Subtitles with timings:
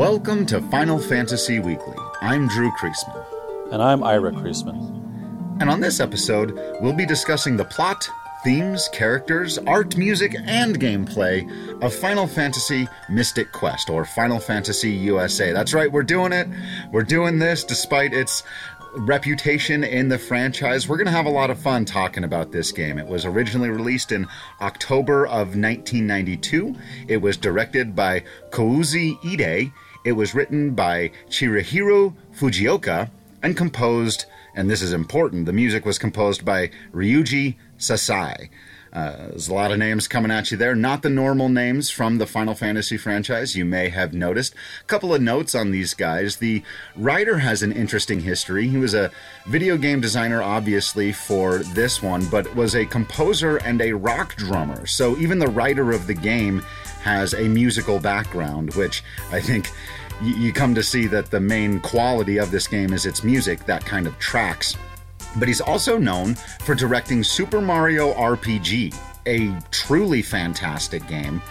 [0.00, 1.94] Welcome to Final Fantasy Weekly.
[2.22, 3.70] I'm Drew Creasman.
[3.70, 5.60] And I'm Ira Creasman.
[5.60, 8.08] And on this episode, we'll be discussing the plot,
[8.42, 11.46] themes, characters, art, music, and gameplay
[11.82, 15.52] of Final Fantasy Mystic Quest, or Final Fantasy USA.
[15.52, 16.48] That's right, we're doing it.
[16.90, 18.42] We're doing this despite its
[18.96, 20.88] reputation in the franchise.
[20.88, 22.96] We're going to have a lot of fun talking about this game.
[22.96, 24.26] It was originally released in
[24.62, 26.74] October of 1992.
[27.06, 29.70] It was directed by Kouzi Ide.
[30.04, 33.10] It was written by Chihiro Fujioka
[33.42, 38.48] and composed, and this is important, the music was composed by Ryuji Sasai.
[38.92, 40.74] Uh, there's a lot of names coming at you there.
[40.74, 44.54] Not the normal names from the Final Fantasy franchise, you may have noticed.
[44.80, 46.36] A couple of notes on these guys.
[46.36, 46.64] The
[46.96, 48.66] writer has an interesting history.
[48.68, 49.12] He was a
[49.46, 54.86] video game designer, obviously, for this one, but was a composer and a rock drummer.
[54.86, 56.62] So even the writer of the game
[57.02, 59.70] has a musical background, which I think
[60.22, 63.84] you come to see that the main quality of this game is its music that
[63.84, 64.76] kind of tracks
[65.36, 68.94] but he's also known for directing Super Mario RPG,
[69.26, 71.42] a truly fantastic game,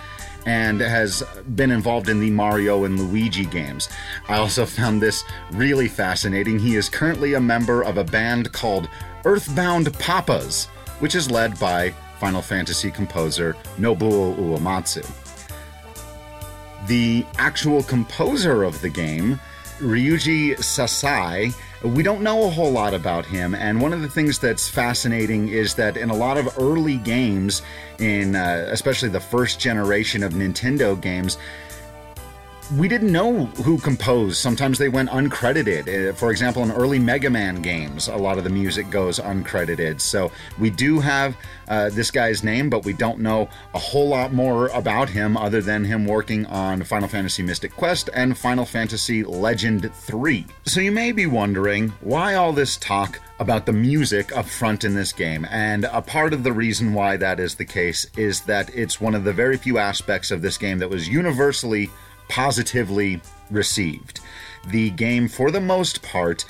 [0.45, 1.23] and has
[1.55, 3.89] been involved in the Mario and Luigi games.
[4.27, 6.59] I also found this really fascinating.
[6.59, 8.89] He is currently a member of a band called
[9.25, 10.65] Earthbound Papas,
[10.99, 15.28] which is led by Final Fantasy composer Nobuo Uematsu.
[16.89, 19.39] The actual composer of the game,
[19.77, 24.39] Ryuji Sasai, we don't know a whole lot about him, and one of the things
[24.39, 27.61] that's fascinating is that in a lot of early games,
[27.99, 31.37] in uh, especially the first generation of Nintendo games,
[32.75, 34.37] we didn't know who composed.
[34.37, 36.09] Sometimes they went uncredited.
[36.09, 39.99] Uh, for example, in early Mega Man games, a lot of the music goes uncredited.
[39.99, 41.35] So we do have
[41.67, 45.61] uh, this guy's name, but we don't know a whole lot more about him other
[45.61, 50.45] than him working on Final Fantasy Mystic Quest and Final Fantasy Legend 3.
[50.65, 54.93] So you may be wondering why all this talk about the music up front in
[54.93, 55.47] this game.
[55.49, 59.15] And a part of the reason why that is the case is that it's one
[59.15, 61.89] of the very few aspects of this game that was universally
[62.29, 64.21] positively received.
[64.67, 66.45] The game, for the most part,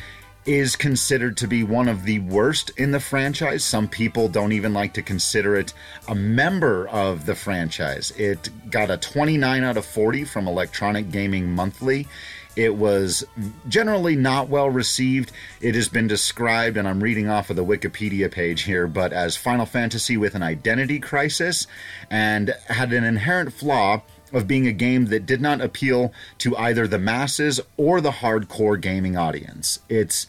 [0.45, 3.63] is considered to be one of the worst in the franchise.
[3.63, 5.73] Some people don't even like to consider it
[6.07, 8.11] a member of the franchise.
[8.11, 12.07] It got a 29 out of 40 from Electronic Gaming Monthly.
[12.55, 13.23] It was
[13.67, 15.31] generally not well received.
[15.61, 19.37] It has been described, and I'm reading off of the Wikipedia page here, but as
[19.37, 21.67] Final Fantasy with an identity crisis
[22.09, 24.01] and had an inherent flaw
[24.33, 28.79] of being a game that did not appeal to either the masses or the hardcore
[28.79, 29.79] gaming audience.
[29.89, 30.27] It's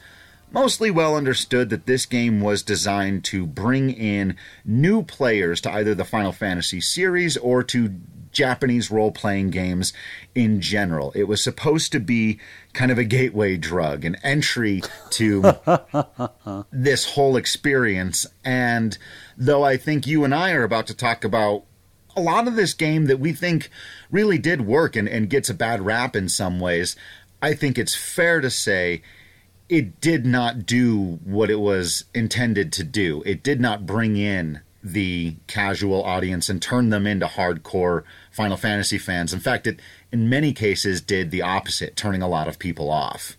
[0.52, 5.94] mostly well understood that this game was designed to bring in new players to either
[5.94, 7.94] the Final Fantasy series or to
[8.32, 9.92] Japanese role playing games
[10.34, 11.12] in general.
[11.14, 12.38] It was supposed to be
[12.72, 15.58] kind of a gateway drug, an entry to
[16.70, 18.26] this whole experience.
[18.44, 18.96] And
[19.36, 21.64] though I think you and I are about to talk about
[22.16, 23.70] a lot of this game that we think
[24.10, 26.96] really did work and, and gets a bad rap in some ways,
[27.42, 29.02] I think it's fair to say
[29.68, 33.22] it did not do what it was intended to do.
[33.24, 38.98] It did not bring in the casual audience and turn them into hardcore Final Fantasy
[38.98, 39.32] fans.
[39.32, 43.36] In fact, it in many cases did the opposite, turning a lot of people off.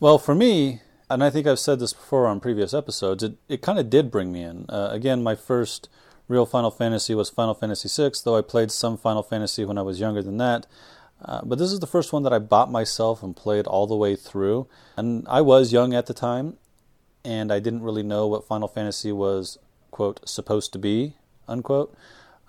[0.00, 3.62] Well, for me, and I think I've said this before on previous episodes, it, it
[3.62, 4.66] kind of did bring me in.
[4.68, 5.88] Uh, again, my first
[6.28, 9.82] real Final Fantasy was Final Fantasy VI, though I played some Final Fantasy when I
[9.82, 10.66] was younger than that.
[11.24, 13.96] Uh, but this is the first one that I bought myself and played all the
[13.96, 14.66] way through.
[14.96, 16.56] And I was young at the time,
[17.24, 19.58] and I didn't really know what Final Fantasy was,
[19.90, 21.14] quote, supposed to be,
[21.46, 21.94] unquote.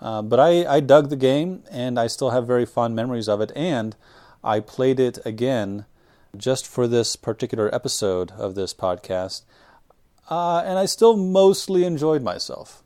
[0.00, 3.40] Uh, but I, I dug the game, and I still have very fond memories of
[3.40, 3.52] it.
[3.54, 3.96] And
[4.42, 5.86] I played it again
[6.36, 9.42] just for this particular episode of this podcast.
[10.28, 12.83] Uh, and I still mostly enjoyed myself.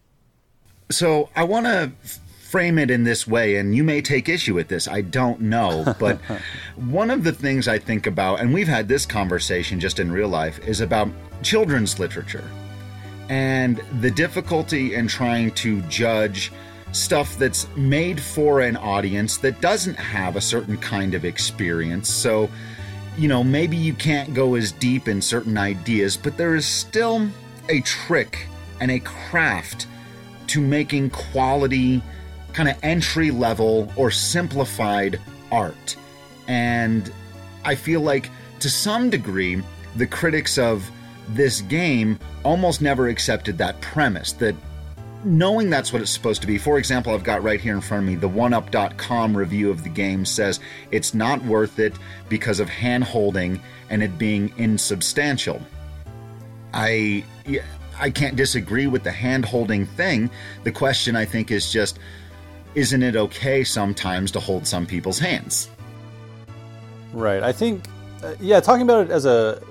[0.91, 1.93] So I want to
[2.41, 4.89] frame it in this way, and you may take issue with this.
[4.89, 5.95] I don't know.
[5.99, 6.19] But
[6.77, 10.29] one of the things I think about, and we've had this conversation just in real
[10.29, 11.09] life, is about
[11.43, 12.45] children's literature
[13.29, 16.51] and the difficulty in trying to judge
[16.93, 22.09] stuff that's made for an audience that doesn't have a certain kind of experience.
[22.09, 22.49] So,
[23.19, 27.29] you know, maybe you can't go as deep in certain ideas, but there is still
[27.69, 28.47] a trick
[28.81, 29.87] and a craft
[30.49, 32.03] to making quality,
[32.53, 35.97] kind of entry level or simplified art.
[36.47, 37.13] And
[37.65, 38.31] I feel like
[38.61, 39.63] to some degree,
[39.97, 40.91] the critics of
[41.29, 44.55] this game almost never accepted that premise that
[45.25, 46.59] knowing that's what it's supposed to be.
[46.59, 49.89] For example, I've got right here in front of me the oneup.com review of the
[49.89, 50.61] game says
[50.91, 51.95] it's not worth it
[52.29, 53.61] because of hand holding
[53.91, 55.61] and it being insubstantial.
[56.73, 57.25] I
[57.99, 60.31] I can't disagree with the hand holding thing.
[60.65, 61.99] The question I think is just
[62.75, 65.71] isn't it okay sometimes to hold some people's hands?
[67.13, 67.43] Right.
[67.43, 67.87] I think
[68.23, 69.63] uh, yeah, talking about it as a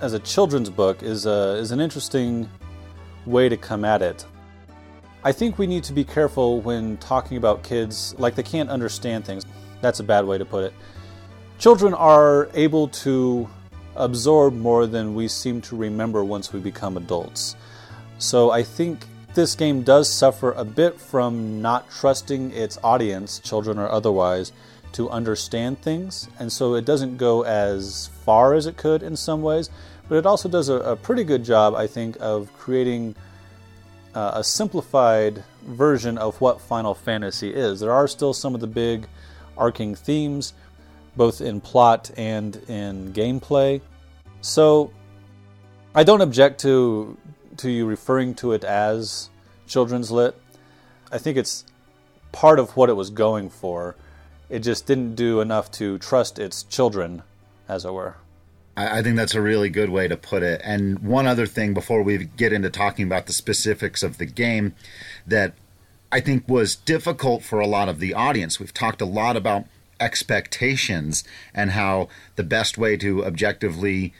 [0.00, 2.48] as a children's book is a, is an interesting
[3.24, 4.24] way to come at it.
[5.24, 9.24] I think we need to be careful when talking about kids like they can't understand
[9.24, 9.44] things.
[9.80, 10.74] That's a bad way to put it.
[11.58, 13.48] Children are able to
[13.96, 17.56] absorb more than we seem to remember once we become adults.
[18.18, 23.78] So I think this game does suffer a bit from not trusting its audience, children
[23.78, 24.52] or otherwise,
[24.92, 26.28] to understand things.
[26.38, 29.68] And so it doesn't go as far as it could in some ways,
[30.08, 33.14] but it also does a, a pretty good job, I think, of creating
[34.14, 37.80] uh, a simplified version of what Final Fantasy is.
[37.80, 39.06] There are still some of the big
[39.58, 40.54] arcing themes,
[41.16, 43.82] both in plot and in gameplay.
[44.40, 44.90] So
[45.94, 47.18] I don't object to
[47.58, 49.30] to you referring to it as
[49.66, 50.40] children's lit.
[51.10, 51.64] I think it's
[52.32, 53.96] part of what it was going for.
[54.48, 57.22] It just didn't do enough to trust its children,
[57.68, 58.16] as it were.
[58.76, 60.60] I think that's a really good way to put it.
[60.62, 64.74] And one other thing before we get into talking about the specifics of the game
[65.26, 65.54] that
[66.12, 68.60] I think was difficult for a lot of the audience.
[68.60, 69.64] We've talked a lot about
[69.98, 71.24] expectations
[71.54, 74.12] and how the best way to objectively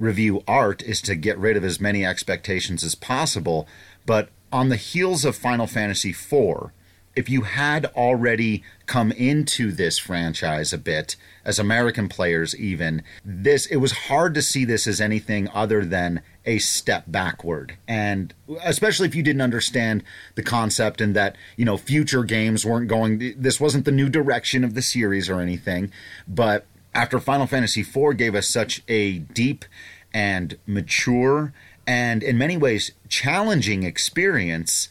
[0.00, 3.68] review art is to get rid of as many expectations as possible.
[4.06, 6.72] But on the heels of Final Fantasy IV,
[7.16, 13.66] if you had already come into this franchise a bit as American players even this
[13.66, 18.32] it was hard to see this as anything other than a step backward and
[18.64, 20.02] especially if you didn't understand
[20.34, 24.64] the concept and that you know future games weren't going this wasn't the new direction
[24.64, 25.90] of the series or anything
[26.28, 29.64] but after Final Fantasy IV gave us such a deep
[30.12, 31.52] and mature
[31.86, 34.88] and in many ways challenging experience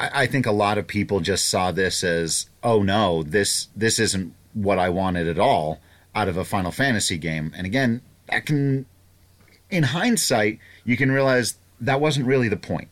[0.00, 3.98] I, I think a lot of people just saw this as, oh no, this this
[3.98, 5.80] isn't what I wanted at all
[6.14, 7.52] out of a Final Fantasy game.
[7.56, 8.86] And again, that can,
[9.68, 12.88] in hindsight, you can realize that wasn't really the point.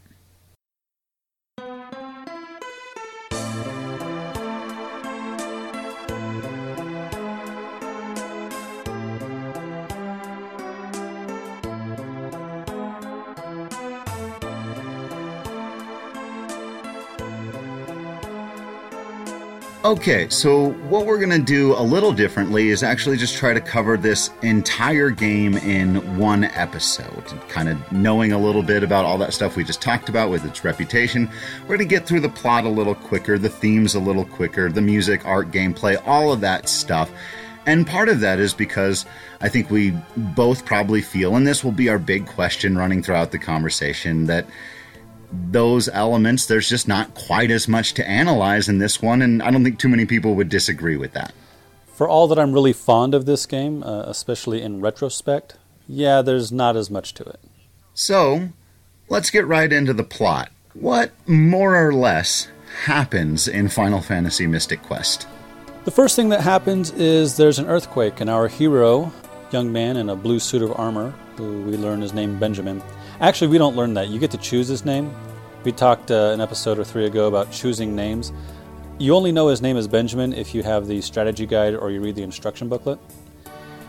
[19.89, 23.61] Okay, so what we're going to do a little differently is actually just try to
[23.61, 27.25] cover this entire game in one episode.
[27.49, 30.45] Kind of knowing a little bit about all that stuff we just talked about with
[30.45, 31.27] its reputation.
[31.63, 34.71] We're going to get through the plot a little quicker, the themes a little quicker,
[34.71, 37.11] the music, art, gameplay, all of that stuff.
[37.65, 39.07] And part of that is because
[39.41, 43.31] I think we both probably feel, and this will be our big question running throughout
[43.31, 44.45] the conversation, that
[45.33, 49.51] those elements, there's just not quite as much to analyze in this one, and I
[49.51, 51.33] don't think too many people would disagree with that.
[51.95, 55.57] For all that I'm really fond of this game, uh, especially in retrospect,
[55.89, 57.41] yeah, there's not as much to it.
[57.95, 58.51] So,
[59.09, 60.51] let's get right into the plot.
[60.75, 62.49] What, more or less,
[62.85, 65.27] happens in Final Fantasy Mystic Quest?
[65.85, 69.13] The first thing that happens is there's an earthquake, and our hero,
[69.51, 72.83] young man in a blue suit of armor, who we learn is named Benjamin,
[73.21, 74.09] Actually, we don't learn that.
[74.09, 75.13] You get to choose his name.
[75.65, 78.33] We talked uh, an episode or three ago about choosing names.
[78.99, 82.01] You only know his name is Benjamin if you have the strategy guide or you
[82.01, 82.99] read the instruction booklet.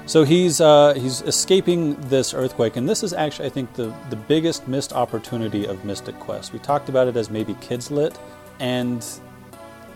[0.07, 4.15] So he's uh, he's escaping this earthquake, and this is actually, I think, the the
[4.15, 6.51] biggest missed opportunity of Mystic Quest.
[6.51, 8.17] We talked about it as maybe kids lit,
[8.59, 9.05] and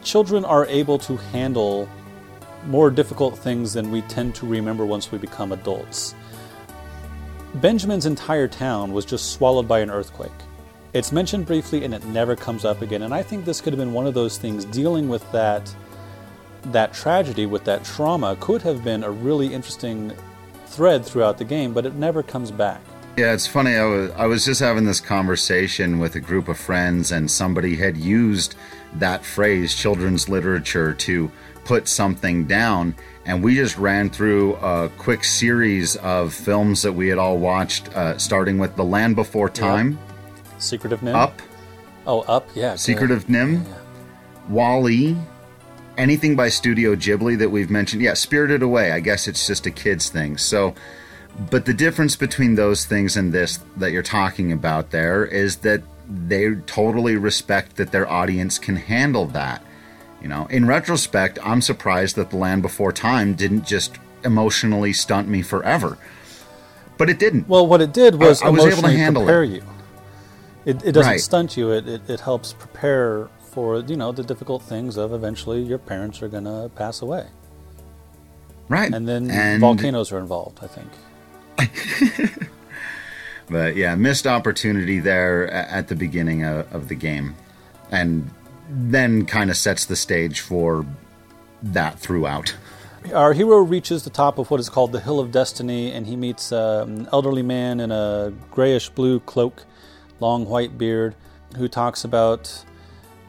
[0.03, 1.89] children are able to handle
[2.67, 6.13] more difficult things than we tend to remember once we become adults.
[7.55, 10.31] Benjamin's entire town was just swallowed by an earthquake.
[10.93, 13.79] It's mentioned briefly and it never comes up again, and I think this could have
[13.79, 15.73] been one of those things dealing with that
[16.67, 20.13] that tragedy with that trauma could have been a really interesting
[20.67, 22.81] thread throughout the game, but it never comes back.
[23.17, 23.75] Yeah, it's funny.
[23.75, 27.75] I was I was just having this conversation with a group of friends, and somebody
[27.75, 28.55] had used
[28.95, 31.31] that phrase, children's literature, to
[31.65, 37.07] put something down and we just ran through a quick series of films that we
[37.07, 39.97] had all watched, uh, starting with The Land Before Time,
[40.35, 40.61] yep.
[40.61, 41.41] Secret of NIMH, Up,
[42.05, 43.17] oh Up, yeah, Secret good.
[43.17, 43.73] of NIMH, yeah.
[44.49, 45.15] WALL-E,
[45.97, 48.01] anything by Studio Ghibli that we've mentioned.
[48.01, 48.91] Yeah, Spirited Away.
[48.91, 50.37] I guess it's just a kids thing.
[50.37, 50.73] So,
[51.49, 55.81] but the difference between those things and this that you're talking about there is that
[56.07, 59.63] they totally respect that their audience can handle that.
[60.23, 65.27] You know, in retrospect, I'm surprised that The Land Before Time didn't just emotionally stunt
[65.27, 65.97] me forever.
[66.97, 67.49] But it didn't.
[67.49, 69.49] Well, what it did was I, I was able to handle prepare it.
[69.49, 69.63] you.
[70.65, 71.19] It, it doesn't right.
[71.19, 71.71] stunt you.
[71.71, 76.21] It, it, it helps prepare for you know the difficult things of eventually your parents
[76.21, 77.27] are going to pass away.
[78.69, 78.93] Right.
[78.93, 80.89] And then and volcanoes are involved, I think.
[83.49, 87.35] but yeah, missed opportunity there at the beginning of, of the game.
[87.91, 88.31] And
[88.69, 90.85] then kind of sets the stage for
[91.61, 92.55] that throughout.
[93.13, 96.15] Our hero reaches the top of what is called the Hill of Destiny, and he
[96.15, 99.65] meets uh, an elderly man in a grayish blue cloak,
[100.19, 101.15] long white beard,
[101.57, 102.63] who talks about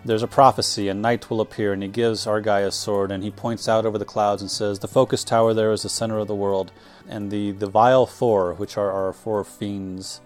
[0.04, 3.24] there's a prophecy, a knight will appear, and he gives our guy a sword, and
[3.24, 6.18] he points out over the clouds and says, The focus tower there is the center
[6.18, 6.70] of the world,
[7.08, 10.20] and the, the Vile Four, which are our four fiends,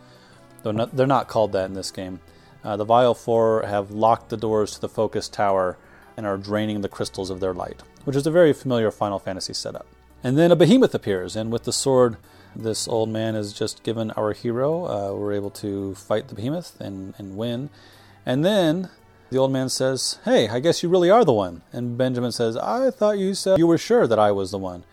[0.62, 2.20] though they're not called that in this game,
[2.68, 5.78] uh, the Vile Four have locked the doors to the focus tower
[6.18, 9.54] and are draining the crystals of their light, which is a very familiar Final Fantasy
[9.54, 9.86] setup.
[10.22, 12.18] And then a behemoth appears, and with the sword,
[12.54, 14.84] this old man is just given our hero.
[14.84, 17.70] Uh, we're able to fight the behemoth and, and win.
[18.26, 18.90] And then
[19.30, 21.62] the old man says, Hey, I guess you really are the one.
[21.72, 24.84] And Benjamin says, I thought you said you were sure that I was the one.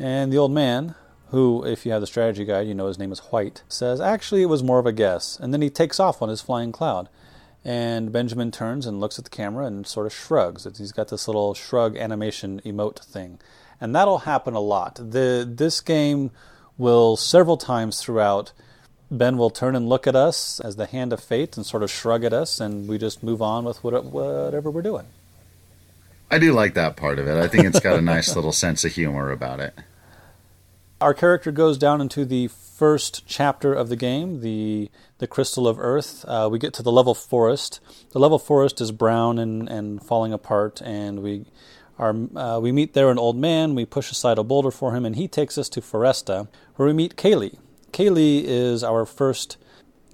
[0.00, 0.96] And the old man,
[1.34, 4.42] who, if you have the strategy guide, you know his name is White, says, Actually,
[4.42, 5.38] it was more of a guess.
[5.38, 7.08] And then he takes off on his flying cloud.
[7.64, 10.66] And Benjamin turns and looks at the camera and sort of shrugs.
[10.76, 13.38] He's got this little shrug animation emote thing.
[13.80, 14.96] And that'll happen a lot.
[14.96, 16.30] The, this game
[16.76, 18.52] will several times throughout
[19.10, 21.90] Ben will turn and look at us as the hand of fate and sort of
[21.90, 25.06] shrug at us, and we just move on with whatever we're doing.
[26.30, 27.36] I do like that part of it.
[27.36, 29.74] I think it's got a nice little sense of humor about it.
[31.04, 35.78] Our character goes down into the first chapter of the game, the the Crystal of
[35.78, 36.24] Earth.
[36.26, 37.78] Uh, we get to the level forest.
[38.12, 41.44] The level forest is brown and, and falling apart, and we
[41.98, 43.74] are uh, we meet there an old man.
[43.74, 46.94] We push aside a boulder for him, and he takes us to Foresta, where we
[46.94, 47.58] meet Kaeli,
[47.92, 49.58] Kaeli is our first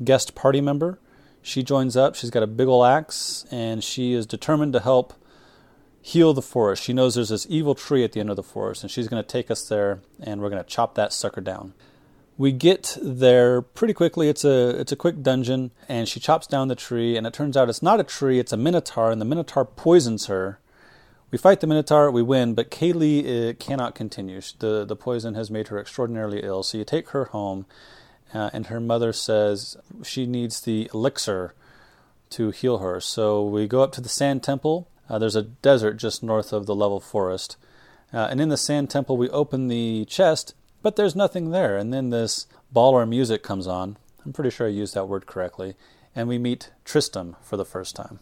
[0.02, 0.98] guest party member.
[1.40, 2.16] She joins up.
[2.16, 5.14] She's got a big ol' axe, and she is determined to help
[6.02, 6.82] heal the forest.
[6.82, 9.22] She knows there's this evil tree at the end of the forest, and she's going
[9.22, 11.74] to take us there, and we're going to chop that sucker down.
[12.38, 14.30] We get there pretty quickly.
[14.30, 17.56] It's a it's a quick dungeon, and she chops down the tree, and it turns
[17.56, 20.58] out it's not a tree; it's a minotaur, and the minotaur poisons her.
[21.30, 24.40] We fight the Minotaur, we win, but Kaeli uh, cannot continue.
[24.58, 27.66] The, the poison has made her extraordinarily ill, so you take her home,
[28.34, 31.54] uh, and her mother says she needs the elixir
[32.30, 33.00] to heal her.
[33.00, 34.88] So we go up to the Sand Temple.
[35.10, 37.56] Uh, there's a desert just north of the level forest.
[38.12, 41.76] Uh, and in the Sand Temple, we open the chest, but there's nothing there.
[41.76, 43.98] And then this baller music comes on.
[44.24, 45.74] I'm pretty sure I used that word correctly.
[46.14, 48.20] And we meet Tristam for the first time.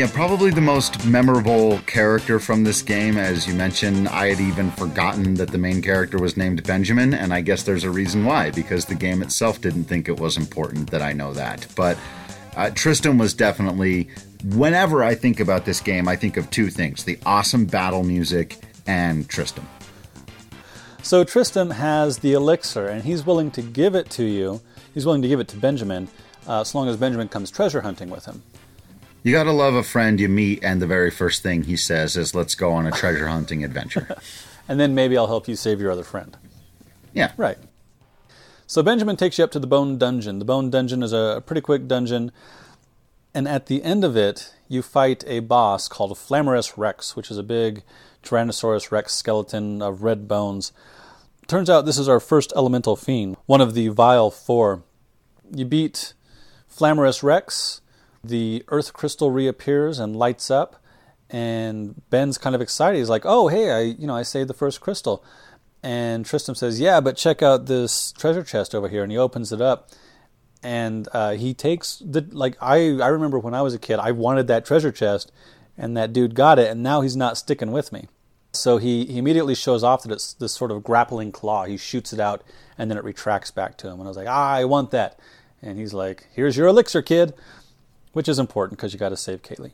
[0.00, 3.18] Yeah, probably the most memorable character from this game.
[3.18, 7.34] As you mentioned, I had even forgotten that the main character was named Benjamin, and
[7.34, 10.90] I guess there's a reason why, because the game itself didn't think it was important
[10.90, 11.66] that I know that.
[11.76, 11.98] But
[12.56, 14.08] uh, Tristam was definitely,
[14.42, 18.56] whenever I think about this game, I think of two things the awesome battle music
[18.86, 19.64] and Tristam.
[21.02, 24.62] So Tristam has the elixir, and he's willing to give it to you.
[24.94, 26.08] He's willing to give it to Benjamin,
[26.48, 28.42] uh, as long as Benjamin comes treasure hunting with him.
[29.22, 32.16] You got to love a friend you meet, and the very first thing he says
[32.16, 34.16] is, "Let's go on a treasure hunting adventure."
[34.68, 36.36] and then maybe I'll help you save your other friend.
[37.12, 37.32] Yeah.
[37.36, 37.58] Right.
[38.66, 40.38] So Benjamin takes you up to the Bone Dungeon.
[40.38, 42.32] The Bone Dungeon is a pretty quick dungeon,
[43.34, 47.36] and at the end of it, you fight a boss called Flamerus Rex, which is
[47.36, 47.82] a big
[48.22, 50.72] Tyrannosaurus Rex skeleton of red bones.
[51.46, 54.84] Turns out this is our first elemental fiend, one of the Vile Four.
[55.52, 56.14] You beat
[56.72, 57.80] Flamerus Rex
[58.22, 60.76] the earth crystal reappears and lights up
[61.28, 62.98] and ben's kind of excited.
[62.98, 65.24] He's like oh hey i you know i saved the first crystal.
[65.82, 69.02] And tristam says yeah but check out this treasure chest over here.
[69.02, 69.90] And he opens it up
[70.62, 74.10] and uh, he takes the like i i remember when i was a kid i
[74.10, 75.32] wanted that treasure chest
[75.78, 78.06] and that dude got it and now he's not sticking with me.
[78.52, 81.66] So he, he immediately shows off that it's this sort of grappling claw.
[81.66, 82.42] He shoots it out
[82.76, 83.94] and then it retracts back to him.
[83.94, 85.18] And i was like ah, i want that.
[85.62, 87.32] And he's like here's your elixir kid
[88.12, 89.72] which is important because you got to save Kaeli.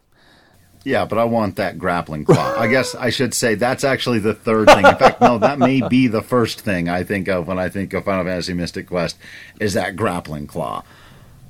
[0.86, 2.54] Yeah, but I want that grappling claw.
[2.56, 4.86] I guess I should say that's actually the third thing.
[4.86, 7.92] In fact, no, that may be the first thing I think of when I think
[7.92, 9.18] of Final Fantasy Mystic Quest
[9.58, 10.84] is that grappling claw.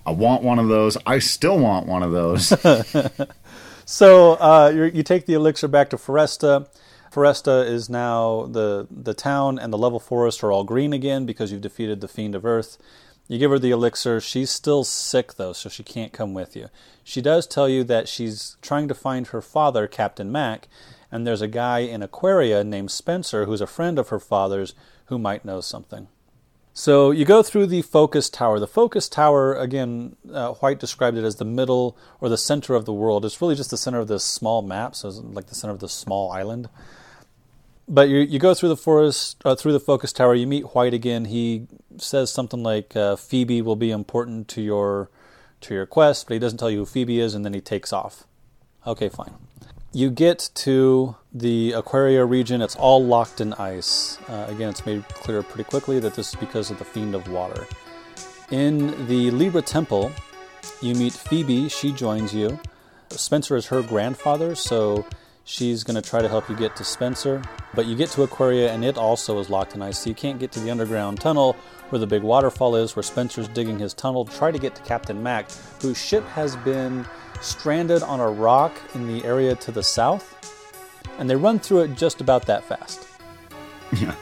[0.06, 0.96] I want one of those.
[1.04, 2.48] I still want one of those.
[3.84, 6.66] so uh, you take the elixir back to Foresta.
[7.12, 11.52] Foresta is now the the town and the level forest are all green again because
[11.52, 12.78] you've defeated the fiend of Earth.
[13.28, 14.20] You give her the elixir.
[14.20, 16.68] She's still sick though, so she can't come with you.
[17.02, 20.68] She does tell you that she's trying to find her father, Captain Mac,
[21.10, 24.74] and there's a guy in Aquaria named Spencer who's a friend of her father's
[25.06, 26.08] who might know something.
[26.78, 28.60] So you go through the focus tower.
[28.60, 32.84] The focus tower, again, uh, White described it as the middle or the center of
[32.84, 33.24] the world.
[33.24, 35.94] It's really just the center of this small map, so like the center of this
[35.94, 36.68] small island.
[37.88, 40.34] But you you go through the forest, uh, through the focus tower.
[40.34, 41.26] You meet White again.
[41.26, 45.10] He says something like uh, Phoebe will be important to your
[45.62, 47.92] to your quest, but he doesn't tell you who Phoebe is, and then he takes
[47.92, 48.24] off.
[48.86, 49.34] Okay, fine.
[49.92, 52.60] You get to the Aquaria region.
[52.60, 54.18] It's all locked in ice.
[54.28, 57.28] Uh, again, it's made clear pretty quickly that this is because of the Fiend of
[57.28, 57.66] Water.
[58.50, 60.12] In the Libra Temple,
[60.82, 61.68] you meet Phoebe.
[61.68, 62.60] She joins you.
[63.10, 65.06] Spencer is her grandfather, so
[65.46, 67.40] she's going to try to help you get to Spencer.
[67.74, 70.38] But you get to Aquaria, and it also is locked in ice, so you can't
[70.38, 71.54] get to the underground tunnel
[71.88, 74.82] where the big waterfall is, where Spencer's digging his tunnel to try to get to
[74.82, 75.50] Captain Mac,
[75.80, 77.06] whose ship has been
[77.40, 80.34] stranded on a rock in the area to the south.
[81.18, 83.06] And they run through it just about that fast.
[83.92, 84.14] Yeah.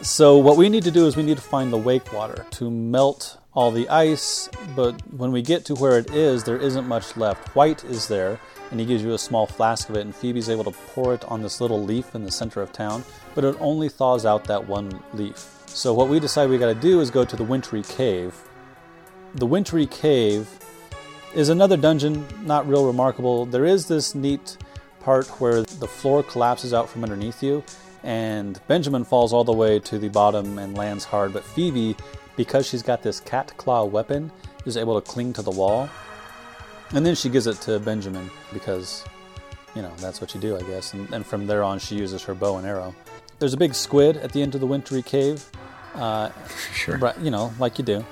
[0.00, 2.70] So, what we need to do is we need to find the wake water to
[2.70, 7.16] melt all the ice, but when we get to where it is, there isn't much
[7.16, 7.54] left.
[7.54, 8.40] White is there,
[8.72, 11.24] and he gives you a small flask of it, and Phoebe's able to pour it
[11.26, 14.66] on this little leaf in the center of town, but it only thaws out that
[14.66, 15.48] one leaf.
[15.66, 18.34] So what we decide we got to do is go to the Wintry Cave.
[19.34, 20.48] The Wintry Cave
[21.34, 23.46] is another dungeon, not real remarkable.
[23.46, 24.56] There is this neat
[25.00, 27.62] part where the floor collapses out from underneath you,
[28.02, 31.32] and Benjamin falls all the way to the bottom and lands hard.
[31.32, 31.96] But Phoebe,
[32.36, 34.32] because she's got this cat claw weapon,
[34.64, 35.88] is able to cling to the wall.
[36.94, 39.04] And then she gives it to Benjamin because,
[39.74, 40.92] you know, that's what you do, I guess.
[40.92, 42.94] And, and from there on, she uses her bow and arrow.
[43.38, 45.44] There's a big squid at the end of the wintry cave.
[45.94, 46.30] Uh,
[46.74, 46.98] sure.
[46.98, 48.04] But, you know, like you do.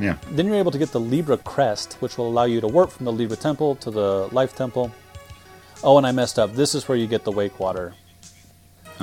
[0.00, 0.16] Yeah.
[0.30, 3.04] Then you're able to get the Libra crest, which will allow you to warp from
[3.04, 4.90] the Libra temple to the Life temple.
[5.84, 6.54] Oh, and I messed up.
[6.54, 7.94] This is where you get the wake water.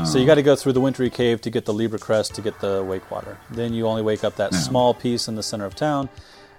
[0.05, 2.41] So you got to go through the wintry cave to get the Libra crest to
[2.41, 3.37] get the wake water.
[3.49, 6.07] Then you only wake up that small piece in the center of town,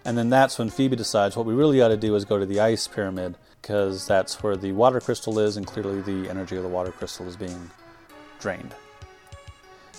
[0.05, 2.47] and then that's when Phoebe decides what we really ought to do is go to
[2.47, 6.63] the ice pyramid because that's where the water crystal is, and clearly the energy of
[6.63, 7.71] the water crystal is being
[8.41, 8.75] drained.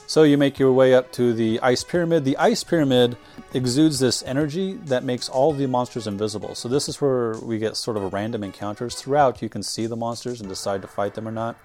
[0.07, 2.25] So you make your way up to the ice pyramid.
[2.25, 3.15] The ice pyramid
[3.53, 6.53] exudes this energy that makes all the monsters invisible.
[6.53, 8.95] So this is where we get sort of random encounters.
[8.95, 11.55] Throughout, you can see the monsters and decide to fight them or not.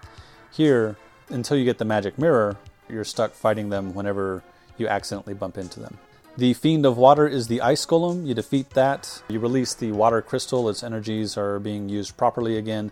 [0.53, 0.97] Here,
[1.29, 2.57] until you get the magic mirror,
[2.89, 4.45] you're stuck fighting them whenever
[4.79, 5.99] you accidentally bump into them.
[6.39, 8.27] The Fiend of Water is the Ice Golem.
[8.27, 9.23] You defeat that.
[9.27, 10.69] You release the Water Crystal.
[10.69, 12.91] Its energies are being used properly again.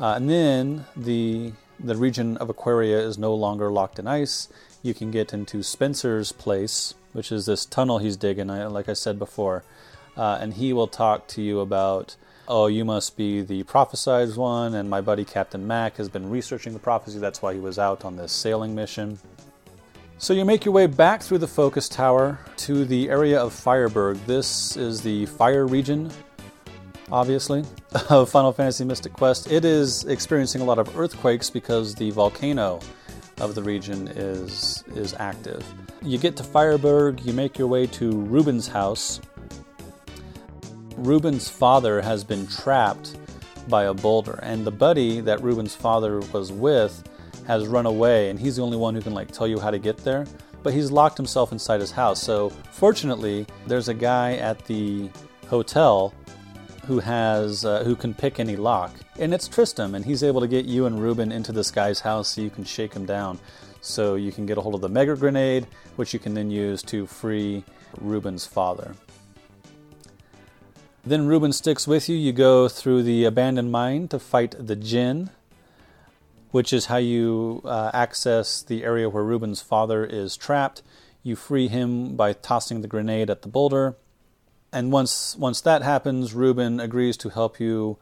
[0.00, 4.48] Uh, and then the the region of Aquaria is no longer locked in ice.
[4.82, 9.16] You can get into Spencer's place, which is this tunnel he's digging, like I said
[9.16, 9.62] before.
[10.16, 12.16] Uh, and he will talk to you about,
[12.48, 16.72] oh, you must be the prophesied one, and my buddy Captain Mac has been researching
[16.72, 17.20] the prophecy.
[17.20, 19.20] That's why he was out on this sailing mission.
[20.22, 24.24] So you make your way back through the focus tower to the area of Fireburg.
[24.24, 26.12] This is the fire region,
[27.10, 27.64] obviously,
[28.08, 29.50] of Final Fantasy Mystic Quest.
[29.50, 32.78] It is experiencing a lot of earthquakes because the volcano
[33.40, 35.66] of the region is is active.
[36.02, 39.20] You get to Fireburg, you make your way to Reuben's house.
[40.98, 43.16] Reuben's father has been trapped
[43.68, 47.02] by a boulder, and the buddy that Reuben's father was with
[47.46, 49.78] has run away, and he's the only one who can like tell you how to
[49.78, 50.26] get there.
[50.62, 52.22] But he's locked himself inside his house.
[52.22, 55.10] So fortunately, there's a guy at the
[55.48, 56.14] hotel
[56.86, 60.48] who has uh, who can pick any lock, and it's Tristam, and he's able to
[60.48, 63.38] get you and Reuben into this guy's house so you can shake him down.
[63.80, 66.82] So you can get a hold of the mega grenade, which you can then use
[66.84, 67.64] to free
[68.00, 68.94] Reuben's father.
[71.04, 72.16] Then Reuben sticks with you.
[72.16, 75.30] You go through the abandoned mine to fight the Jinn,
[76.52, 80.82] which is how you uh, access the area where Reuben's father is trapped.
[81.24, 83.96] You free him by tossing the grenade at the boulder.
[84.72, 87.98] And once once that happens, Reuben agrees to help you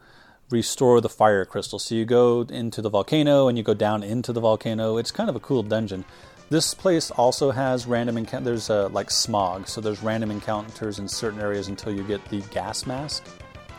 [0.49, 1.79] restore the fire crystal.
[1.79, 4.97] So you go into the volcano and you go down into the volcano.
[4.97, 6.05] It's kind of a cool dungeon.
[6.49, 8.67] This place also has random encounters.
[8.67, 12.85] There's like smog, so there's random encounters in certain areas until you get the gas
[12.85, 13.23] mask,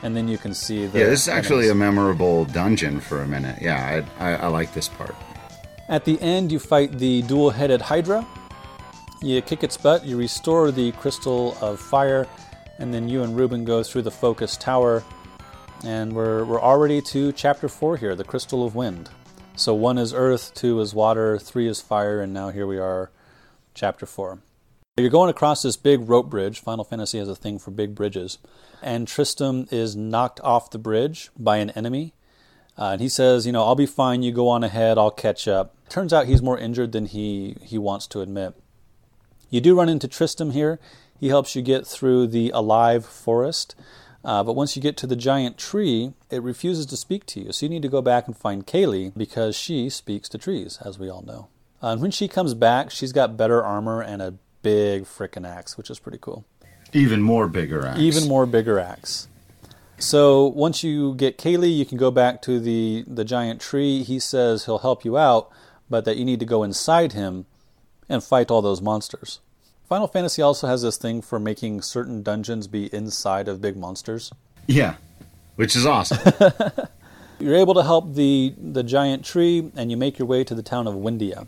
[0.02, 0.98] and then you can see the.
[0.98, 3.60] Yeah, this is actually a memorable dungeon for a minute.
[3.60, 5.14] Yeah, I, I, I like this part.
[5.88, 8.26] At the end, you fight the dual-headed Hydra.
[9.20, 10.04] You kick its butt.
[10.04, 12.26] You restore the crystal of fire,
[12.78, 15.04] and then you and Reuben go through the focus tower,
[15.84, 19.10] and we're we're already to chapter four here, the Crystal of Wind.
[19.54, 23.10] So one is earth, two is water, three is fire, and now here we are,
[23.74, 24.38] chapter four.
[24.98, 26.60] You're going across this big rope bridge.
[26.60, 28.36] Final Fantasy has a thing for big bridges.
[28.82, 32.12] And Tristam is knocked off the bridge by an enemy.
[32.76, 34.22] Uh, and he says, You know, I'll be fine.
[34.22, 34.98] You go on ahead.
[34.98, 35.74] I'll catch up.
[35.88, 38.52] Turns out he's more injured than he, he wants to admit.
[39.48, 40.78] You do run into Tristam here.
[41.18, 43.74] He helps you get through the alive forest.
[44.22, 47.52] Uh, but once you get to the giant tree, it refuses to speak to you.
[47.52, 50.98] So you need to go back and find Kaeli because she speaks to trees, as
[50.98, 51.48] we all know.
[51.82, 55.76] Uh, and when she comes back, she's got better armor and a big frickin' axe,
[55.76, 56.44] which is pretty cool.
[56.92, 57.98] Even more bigger axe.
[57.98, 59.28] Even more bigger axe.
[59.98, 64.02] So once you get Kaeli, you can go back to the, the giant tree.
[64.02, 65.50] He says he'll help you out,
[65.88, 67.46] but that you need to go inside him
[68.08, 69.40] and fight all those monsters.
[69.88, 74.32] Final Fantasy also has this thing for making certain dungeons be inside of big monsters.
[74.66, 74.94] Yeah,
[75.56, 76.18] which is awesome.
[77.38, 80.62] You're able to help the, the giant tree, and you make your way to the
[80.62, 81.46] town of Windia.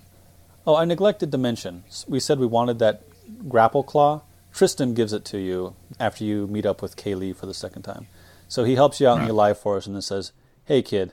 [0.67, 1.85] Oh, I neglected to mention.
[2.09, 3.03] We said we wanted that
[3.49, 4.23] grapple claw.
[4.53, 8.07] Tristan gives it to you after you meet up with Kaeli for the second time.
[8.49, 10.33] So he helps you out in the live forest and then says,
[10.65, 11.13] "Hey, kid,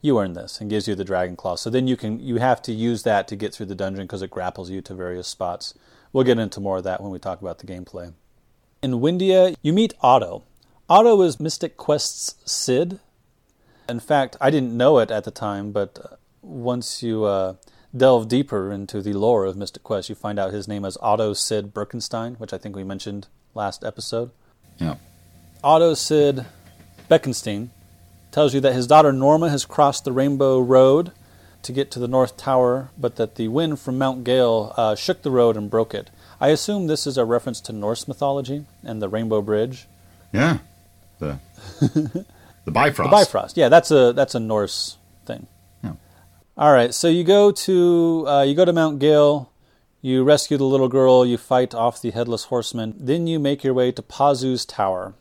[0.00, 1.54] you earned this," and gives you the dragon claw.
[1.54, 4.20] So then you can you have to use that to get through the dungeon because
[4.20, 5.74] it grapples you to various spots.
[6.12, 8.12] We'll get into more of that when we talk about the gameplay.
[8.82, 10.42] In Windia, you meet Otto.
[10.90, 13.00] Otto is Mystic Quest's Cid.
[13.88, 17.54] In fact, I didn't know it at the time, but uh, once you uh,
[17.96, 21.32] delve deeper into the lore of Mystic Quest, you find out his name is Otto
[21.32, 24.30] Sid Birkenstein, which I think we mentioned last episode.
[24.78, 24.96] Yeah.
[25.62, 26.46] Otto Sid
[27.08, 27.68] Beckenstein
[28.30, 31.12] tells you that his daughter Norma has crossed the Rainbow Road
[31.62, 35.22] to get to the North Tower, but that the wind from Mount Gale uh, shook
[35.22, 36.10] the road and broke it.
[36.40, 39.86] I assume this is a reference to Norse mythology and the Rainbow Bridge.
[40.32, 40.58] Yeah.
[41.20, 41.38] The
[42.64, 43.10] the Bifrost.
[43.10, 43.56] The Bifrost.
[43.56, 45.46] Yeah, that's a that's a Norse thing.
[46.54, 49.50] All right, so you go to uh, you go to Mount Gale,
[50.02, 53.72] you rescue the little girl, you fight off the headless horseman, then you make your
[53.72, 55.14] way to Pazu's tower.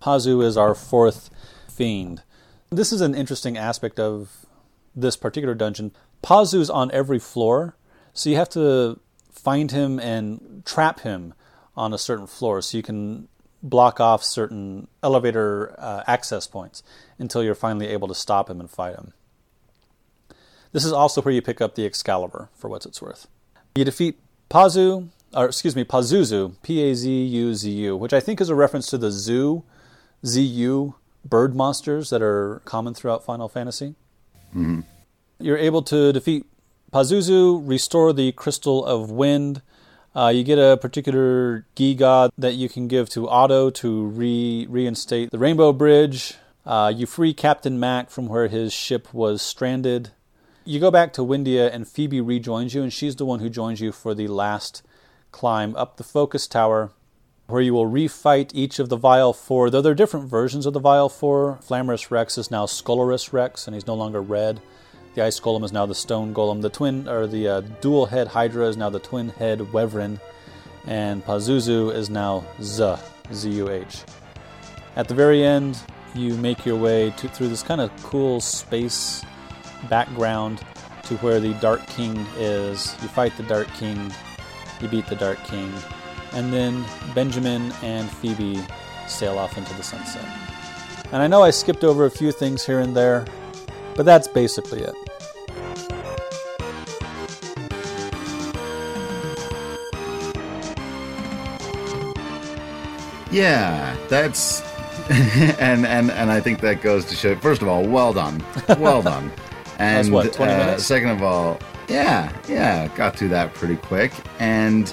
[0.00, 1.28] Pazu is our fourth
[1.68, 2.22] fiend.
[2.70, 4.46] This is an interesting aspect of
[4.96, 5.92] this particular dungeon.
[6.22, 7.76] Pazu's on every floor,
[8.14, 8.98] so you have to
[9.30, 11.34] find him and trap him
[11.76, 13.28] on a certain floor, so you can
[13.62, 16.82] block off certain elevator uh, access points
[17.18, 19.12] until you're finally able to stop him and fight him.
[20.72, 23.26] This is also where you pick up the Excalibur, for what it's worth.
[23.74, 24.18] You defeat
[24.50, 29.64] Pazu, or excuse me, Pazuzu, P-A-Z-U-Z-U, which I think is a reference to the zoo,
[30.24, 33.94] Z-U, bird monsters that are common throughout Final Fantasy.
[34.50, 34.80] Mm-hmm.
[35.38, 36.46] You're able to defeat
[36.92, 39.62] Pazuzu, restore the Crystal of Wind.
[40.14, 45.30] Uh, you get a particular Giga that you can give to Otto to re- reinstate
[45.30, 46.34] the Rainbow Bridge.
[46.66, 50.10] Uh, you free Captain Mac from where his ship was stranded.
[50.64, 53.80] You go back to Windia, and Phoebe rejoins you, and she's the one who joins
[53.80, 54.82] you for the last
[55.32, 56.92] climb up the focus tower,
[57.48, 59.70] where you will refight each of the Vile Four.
[59.70, 63.74] Though they're different versions of the Vile Four, Flamerus Rex is now Skullrus Rex, and
[63.74, 64.60] he's no longer red.
[65.16, 66.62] The Ice Golem is now the Stone Golem.
[66.62, 70.20] The twin, or the uh, dual head Hydra is now the twin head Wyvern,
[70.86, 72.94] and Pazuzu is now Z,
[73.32, 74.04] Z-U-H.
[74.94, 75.76] At the very end,
[76.14, 79.24] you make your way to, through this kind of cool space
[79.88, 80.62] background
[81.04, 82.96] to where the Dark King is.
[83.02, 84.12] You fight the Dark King,
[84.80, 85.72] you beat the Dark King,
[86.32, 88.62] and then Benjamin and Phoebe
[89.06, 90.24] sail off into the sunset.
[91.12, 93.26] And I know I skipped over a few things here and there,
[93.94, 94.94] but that's basically it.
[103.30, 104.60] Yeah, that's
[105.10, 107.34] and and and I think that goes to show.
[107.36, 108.44] First of all, well done,
[108.78, 109.32] well done.
[109.82, 110.86] And what, 20 uh, minutes?
[110.86, 114.12] second of all, yeah, yeah, got through that pretty quick.
[114.38, 114.92] And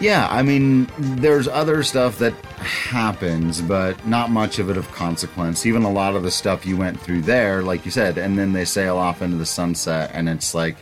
[0.00, 5.64] yeah, I mean, there's other stuff that happens, but not much of it of consequence.
[5.64, 8.52] Even a lot of the stuff you went through there, like you said, and then
[8.52, 10.76] they sail off into the sunset, and it's like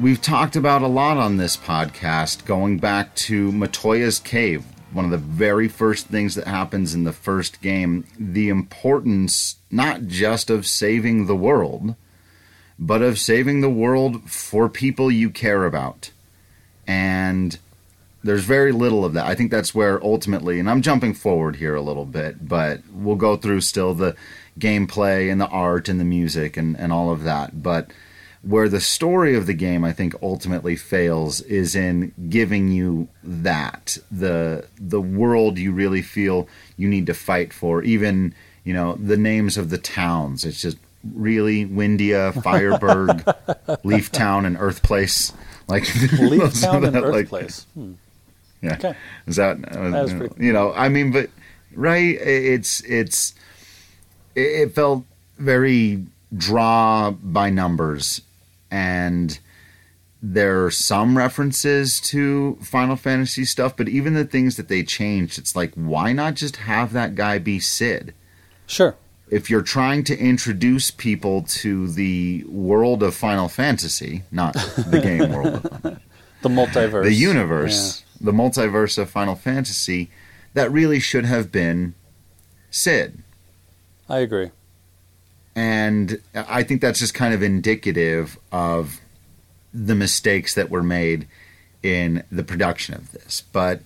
[0.00, 5.10] we've talked about a lot on this podcast, going back to Matoya's cave, one of
[5.10, 10.66] the very first things that happens in the first game the importance not just of
[10.66, 11.96] saving the world,
[12.78, 16.10] but of saving the world for people you care about.
[16.86, 17.58] And
[18.22, 19.26] there's very little of that.
[19.26, 23.16] I think that's where ultimately, and I'm jumping forward here a little bit, but we'll
[23.16, 24.16] go through still the
[24.58, 27.62] gameplay and the art and the music and, and all of that.
[27.62, 27.90] But
[28.46, 33.96] Where the story of the game, I think, ultimately fails is in giving you that
[34.10, 37.82] the the world you really feel you need to fight for.
[37.82, 40.44] Even you know the names of the towns.
[40.44, 40.76] It's just
[41.14, 45.32] really Windia, Fireburg, Leaf Town, and Earth Place.
[45.66, 45.82] Like
[46.18, 47.66] Leaf Town and Earth like, Place.
[47.74, 47.92] Hmm.
[48.62, 48.74] Yeah.
[48.74, 48.94] Okay.
[49.26, 50.72] Is that, uh, that you, know, you know?
[50.72, 51.30] I mean, but
[51.74, 52.16] right?
[52.20, 53.34] It's it's
[54.34, 55.04] it felt
[55.38, 56.04] very
[56.36, 58.22] draw by numbers
[58.70, 59.38] and
[60.26, 65.38] there are some references to Final Fantasy stuff, but even the things that they changed,
[65.38, 68.14] it's like, why not just have that guy be Sid?
[68.66, 68.96] Sure.
[69.28, 75.30] If you're trying to introduce people to the world of Final Fantasy, not the game
[75.34, 75.62] world,
[76.40, 78.26] the multiverse, the universe, yeah.
[78.26, 80.10] the multiverse of Final Fantasy,
[80.54, 81.94] that really should have been
[82.70, 83.22] Sid.
[84.08, 84.50] I agree.
[85.56, 89.00] And I think that's just kind of indicative of
[89.72, 91.26] the mistakes that were made
[91.82, 93.42] in the production of this.
[93.52, 93.80] But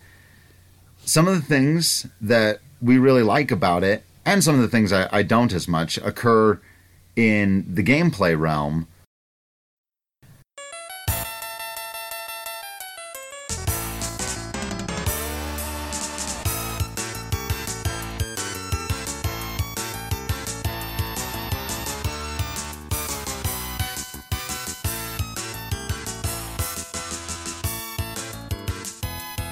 [1.04, 4.92] some of the things that we really like about it, and some of the things
[4.92, 6.60] I, I don't as much, occur
[7.16, 8.86] in the gameplay realm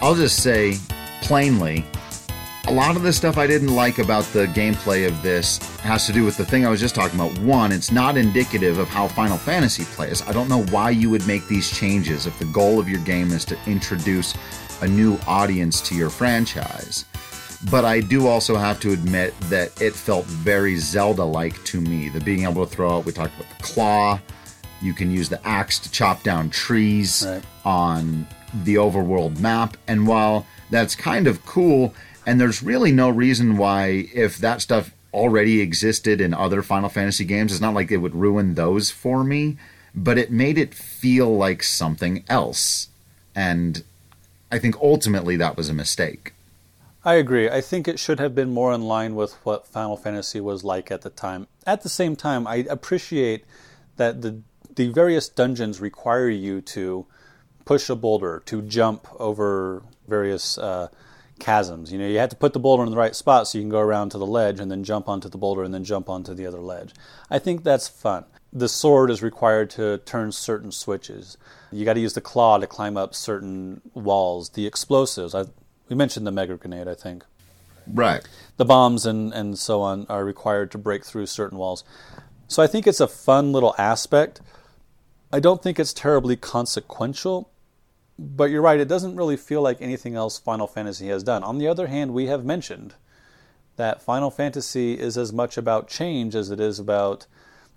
[0.06, 0.76] I'll just say
[1.22, 1.84] plainly,
[2.68, 6.12] a lot of the stuff I didn't like about the gameplay of this has to
[6.12, 7.36] do with the thing I was just talking about.
[7.40, 10.22] One, it's not indicative of how Final Fantasy plays.
[10.22, 13.32] I don't know why you would make these changes if the goal of your game
[13.32, 14.36] is to introduce
[14.80, 17.04] a new audience to your franchise.
[17.68, 22.10] But I do also have to admit that it felt very Zelda like to me.
[22.10, 24.20] The being able to throw out, we talked about the claw,
[24.80, 27.42] you can use the axe to chop down trees right.
[27.64, 28.24] on
[28.64, 29.76] the overworld map.
[29.86, 31.94] And while that's kind of cool,
[32.26, 37.24] and there's really no reason why, if that stuff already existed in other Final Fantasy
[37.24, 39.56] games, it's not like it would ruin those for me,
[39.94, 42.88] but it made it feel like something else.
[43.34, 43.82] And
[44.50, 46.32] I think ultimately that was a mistake.
[47.04, 47.48] I agree.
[47.48, 50.90] I think it should have been more in line with what Final Fantasy was like
[50.90, 51.46] at the time.
[51.64, 53.44] At the same time, I appreciate
[53.96, 54.42] that the
[54.74, 57.06] the various dungeons require you to
[57.66, 60.88] push a boulder, to jump over various uh,
[61.38, 61.92] chasms.
[61.92, 63.70] You know, you have to put the boulder in the right spot so you can
[63.70, 66.32] go around to the ledge and then jump onto the boulder and then jump onto
[66.32, 66.94] the other ledge.
[67.28, 68.24] I think that's fun.
[68.52, 71.36] The sword is required to turn certain switches.
[71.70, 74.50] You got to use the claw to climb up certain walls.
[74.50, 75.44] The explosives, I,
[75.88, 77.24] we mentioned the mega grenade, I think.
[77.92, 78.26] Right.
[78.56, 81.84] The bombs and, and so on are required to break through certain walls.
[82.48, 84.40] So I think it's a fun little aspect.
[85.32, 87.50] I don't think it's terribly consequential
[88.18, 91.42] but you're right, it doesn't really feel like anything else Final Fantasy has done.
[91.42, 92.94] On the other hand, we have mentioned
[93.76, 97.26] that Final Fantasy is as much about change as it is about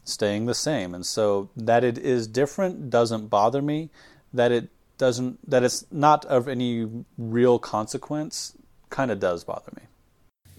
[0.04, 0.96] staying the same.
[0.96, 3.90] And so that it is different doesn't bother me.
[4.34, 8.54] That it doesn't that it's not of any real consequence
[8.90, 9.84] kind of does bother me.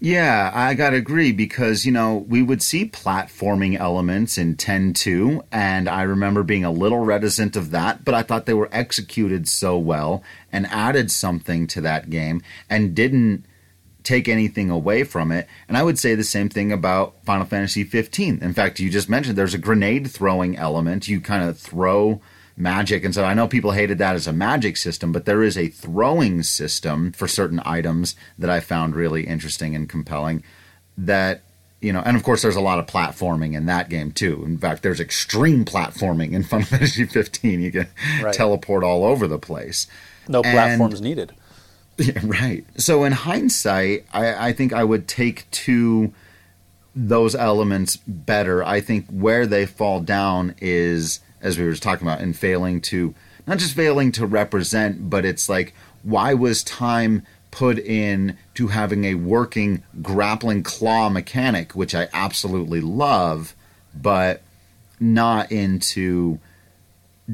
[0.03, 5.43] Yeah, I gotta agree because, you know, we would see platforming elements in 10 2,
[5.51, 9.47] and I remember being a little reticent of that, but I thought they were executed
[9.47, 13.45] so well and added something to that game and didn't
[14.01, 15.47] take anything away from it.
[15.67, 18.39] And I would say the same thing about Final Fantasy 15.
[18.41, 21.07] In fact, you just mentioned there's a grenade throwing element.
[21.07, 22.21] You kind of throw
[22.61, 23.03] magic.
[23.03, 25.67] And so I know people hated that as a magic system, but there is a
[25.67, 30.43] throwing system for certain items that I found really interesting and compelling.
[30.97, 31.41] That,
[31.81, 34.43] you know, and of course, there's a lot of platforming in that game too.
[34.45, 37.61] In fact, there's extreme platforming in Final Fantasy 15.
[37.61, 37.87] You can
[38.21, 38.33] right.
[38.33, 39.87] teleport all over the place.
[40.27, 41.33] No platforms and, needed.
[41.97, 42.65] Yeah, right.
[42.77, 46.11] So in hindsight, I, I think I would take to
[46.95, 48.63] those elements better.
[48.63, 53.13] I think where they fall down is as we were talking about, and failing to
[53.47, 55.73] not just failing to represent, but it's like
[56.03, 62.79] why was time put in to having a working grappling claw mechanic, which I absolutely
[62.79, 63.55] love,
[63.93, 64.41] but
[64.99, 66.39] not into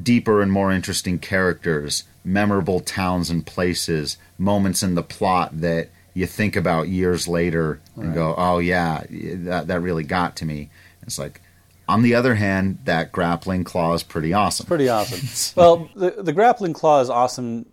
[0.02, 6.26] deeper and more interesting characters, memorable towns and places, moments in the plot that you
[6.26, 8.16] think about years later and right.
[8.16, 10.70] go, "Oh yeah, that that really got to me."
[11.04, 11.42] It's like
[11.88, 14.66] on the other hand, that grappling claw is pretty awesome.
[14.66, 15.54] Pretty awesome.
[15.56, 17.68] well, the, the grappling claw is awesome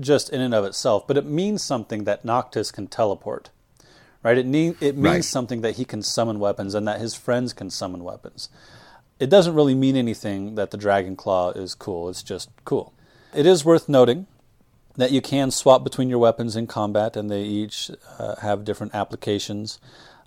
[0.00, 3.50] just in and of itself, but it means something that Noctis can teleport.
[4.22, 4.38] Right?
[4.38, 5.24] It, need, it means right.
[5.24, 8.48] something that he can summon weapons and that his friends can summon weapons.
[9.18, 12.08] it doesn't really mean anything that the Dragon Claw is cool.
[12.08, 12.92] It's just cool.
[13.34, 14.26] It is worth noting
[14.96, 18.94] that you can swap between your weapons in combat, and they each uh, have different
[18.94, 19.78] applications.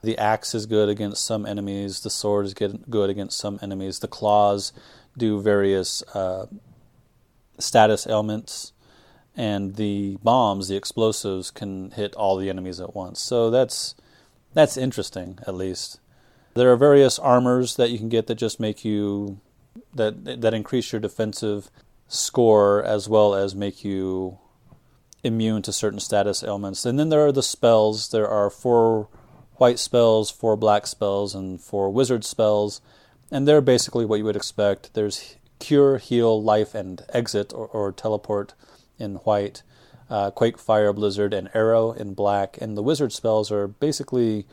[0.05, 2.01] The axe is good against some enemies.
[2.01, 3.99] The sword is good against some enemies.
[3.99, 4.71] The claws
[5.17, 6.45] do various uh,
[7.57, 8.71] status ailments,
[9.35, 13.19] and the bombs, the explosives, can hit all the enemies at once.
[13.19, 13.95] So that's
[14.53, 15.99] that's interesting, at least.
[16.53, 19.39] There are various armors that you can get that just make you
[19.91, 21.71] that that increase your defensive
[22.07, 24.37] score as well as make you
[25.23, 26.85] immune to certain status ailments.
[26.85, 28.09] And then there are the spells.
[28.11, 29.09] There are four
[29.57, 32.81] white spells, four black spells, and four wizard spells.
[33.31, 34.93] And they're basically what you would expect.
[34.93, 38.53] There's cure, heal, life, and exit or, or teleport
[38.99, 39.63] in white,
[40.09, 42.57] uh, quake, fire, blizzard, and arrow in black.
[42.61, 44.45] And the wizard spells are basically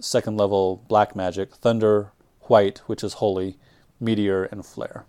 [0.00, 3.56] second level black magic thunder, white, which is holy,
[3.98, 5.04] meteor, and flare.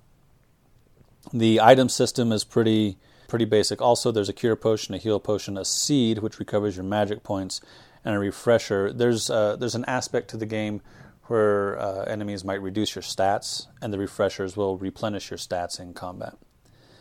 [1.33, 3.81] The item system is pretty pretty basic.
[3.81, 7.61] Also, there's a cure potion, a heal potion, a seed which recovers your magic points,
[8.03, 8.91] and a refresher.
[8.91, 10.81] There's uh, there's an aspect to the game
[11.23, 15.93] where uh, enemies might reduce your stats, and the refreshers will replenish your stats in
[15.93, 16.33] combat.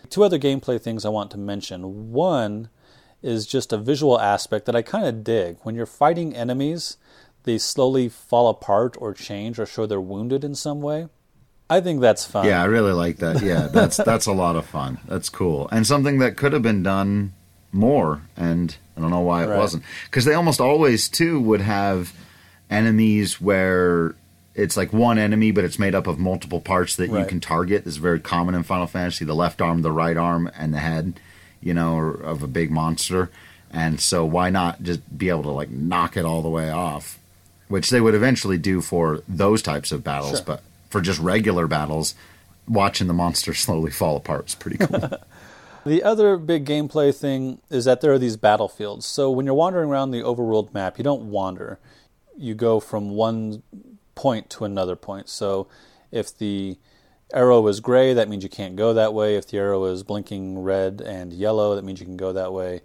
[0.09, 2.13] Two other gameplay things I want to mention.
[2.13, 2.69] One
[3.23, 5.59] is just a visual aspect that I kind of dig.
[5.63, 6.97] When you're fighting enemies,
[7.45, 11.09] they slowly fall apart or change or show they're wounded in some way.
[11.69, 12.47] I think that's fun.
[12.47, 13.43] Yeah, I really like that.
[13.43, 14.99] Yeah, that's that's a lot of fun.
[15.07, 15.69] That's cool.
[15.71, 17.35] And something that could have been done
[17.73, 19.59] more and I don't know why it right.
[19.59, 19.85] wasn't.
[20.11, 22.13] Cuz they almost always too would have
[22.69, 24.15] enemies where
[24.55, 27.21] it's like one enemy but it's made up of multiple parts that right.
[27.21, 27.85] you can target.
[27.85, 30.79] This is very common in Final Fantasy, the left arm, the right arm and the
[30.79, 31.21] head,
[31.61, 33.31] you know, of a big monster.
[33.71, 37.19] And so why not just be able to like knock it all the way off?
[37.69, 40.45] Which they would eventually do for those types of battles, sure.
[40.45, 42.17] but for just regular battles,
[42.69, 45.11] watching the monster slowly fall apart is pretty cool.
[45.85, 49.07] the other big gameplay thing is that there are these battlefields.
[49.07, 51.79] So when you're wandering around the overworld map, you don't wander.
[52.37, 53.63] You go from one
[54.15, 55.29] point to another point.
[55.29, 55.69] So
[56.11, 56.79] if the
[57.33, 59.37] arrow is gray, that means you can't go that way.
[59.37, 62.81] If the arrow is blinking red and yellow, that means you can go that way.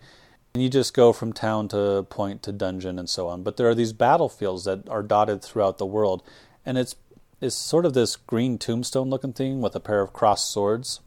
[0.54, 3.44] And you just go from town to point to dungeon and so on.
[3.44, 6.24] But there are these battlefields that are dotted throughout the world.
[6.66, 6.96] And it's
[7.42, 11.02] is sort of this green tombstone looking thing with a pair of crossed swords.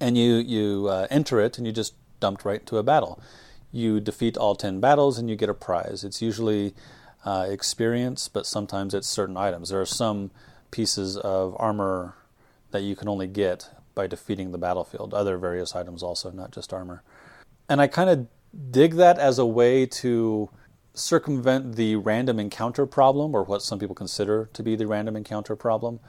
[0.00, 3.20] And you, you uh, enter it and you just dumped right into a battle.
[3.70, 6.02] You defeat all 10 battles and you get a prize.
[6.02, 6.74] It's usually
[7.24, 9.68] uh, experience, but sometimes it's certain items.
[9.68, 10.30] There are some
[10.70, 12.14] pieces of armor
[12.70, 16.72] that you can only get by defeating the battlefield, other various items also, not just
[16.72, 17.02] armor.
[17.68, 18.26] And I kind of
[18.70, 20.50] dig that as a way to
[20.94, 25.56] circumvent the random encounter problem, or what some people consider to be the random encounter
[25.56, 26.00] problem.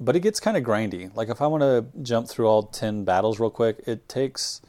[0.00, 1.14] But it gets kind of grindy.
[1.14, 4.62] Like if I want to jump through all 10 battles real quick, it takes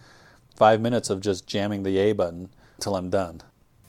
[0.56, 3.42] five minutes of just jamming the A button till I'm done.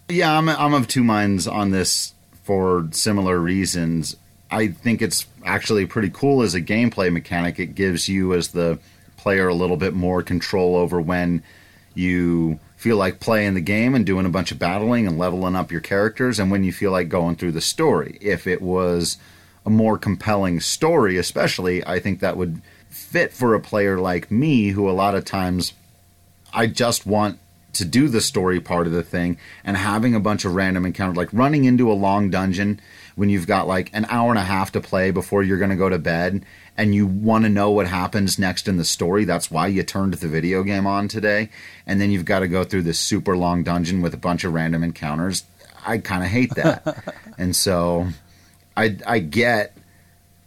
[0.09, 4.17] Yeah, I'm, I'm of two minds on this for similar reasons.
[4.51, 7.59] I think it's actually pretty cool as a gameplay mechanic.
[7.59, 8.79] It gives you, as the
[9.17, 11.43] player, a little bit more control over when
[11.95, 15.71] you feel like playing the game and doing a bunch of battling and leveling up
[15.73, 18.19] your characters, and when you feel like going through the story.
[18.21, 19.17] If it was
[19.65, 24.69] a more compelling story, especially, I think that would fit for a player like me,
[24.69, 25.73] who a lot of times
[26.53, 27.39] I just want
[27.75, 31.17] to do the story part of the thing and having a bunch of random encounters,
[31.17, 32.81] like running into a long dungeon
[33.15, 35.77] when you've got like an hour and a half to play before you're going to
[35.77, 36.45] go to bed
[36.77, 39.25] and you want to know what happens next in the story.
[39.25, 41.51] That's why you turned the video game on today.
[41.87, 44.55] And then you've got to go through this super long dungeon with a bunch of
[44.55, 45.45] random encounters.
[45.87, 47.15] I kind of hate that.
[47.39, 48.09] and so
[48.77, 49.77] I, I get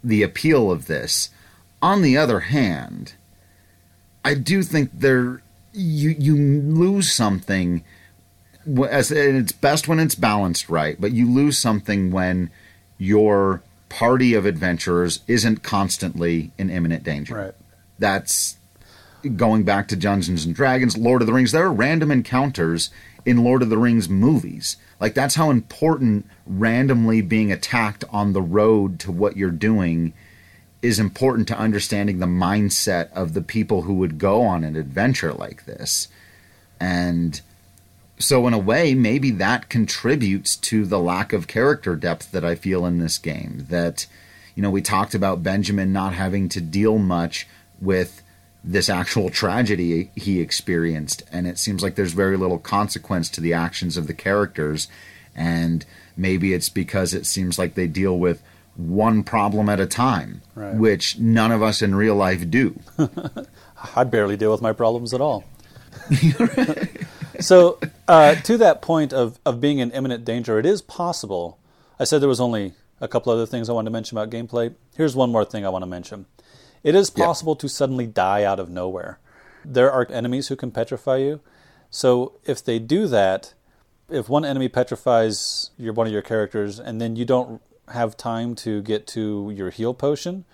[0.04, 1.30] the appeal of this.
[1.82, 3.14] On the other hand,
[4.24, 5.42] I do think there
[5.74, 7.84] you you lose something
[8.90, 12.50] as it's best when it's balanced right, but you lose something when
[12.98, 17.36] your party of adventurers isn't constantly in imminent danger.
[17.36, 17.54] Right.
[18.00, 18.58] That's
[19.36, 21.52] going back to Dungeons and Dragons, Lord of the Rings.
[21.52, 22.90] There are random encounters
[23.26, 24.78] in Lord of the Rings movies.
[25.00, 30.14] Like that's how important randomly being attacked on the road to what you're doing
[30.82, 35.34] is important to understanding the mindset of the people who would go on an adventure
[35.34, 36.08] like this.
[36.80, 37.42] And
[38.20, 42.56] so in a way maybe that contributes to the lack of character depth that I
[42.56, 44.08] feel in this game that
[44.56, 47.48] you know we talked about Benjamin not having to deal much
[47.82, 48.22] with
[48.68, 53.54] this actual tragedy he experienced and it seems like there's very little consequence to the
[53.54, 54.88] actions of the characters
[55.36, 55.86] and
[56.18, 58.42] maybe it's because it seems like they deal with
[58.76, 60.76] one problem at a time, Right.
[60.76, 62.80] which none of us in real life do.
[63.96, 65.44] I barely deal with my problems at all.
[67.40, 71.58] so, uh, to that point of, of being in imminent danger, it is possible.
[72.00, 74.74] I said there was only a couple other things I wanted to mention about gameplay.
[74.96, 76.26] Here's one more thing I want to mention.
[76.86, 77.26] It is Yeah.
[77.26, 79.18] possible to suddenly die out of nowhere.
[79.66, 81.40] There are enemies who can petrify you.
[81.90, 83.54] So, if they do that,
[84.10, 87.60] if one enemy petrifies your one of your characters and then you don't
[87.90, 90.46] have time to get to your heal potion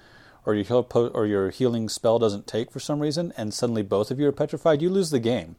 [0.46, 3.82] or your heal po- or your healing spell doesn't take for some reason and suddenly
[3.84, 5.56] both of you are petrified you lose the game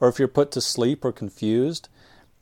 [0.00, 1.88] or if you're put to sleep or confused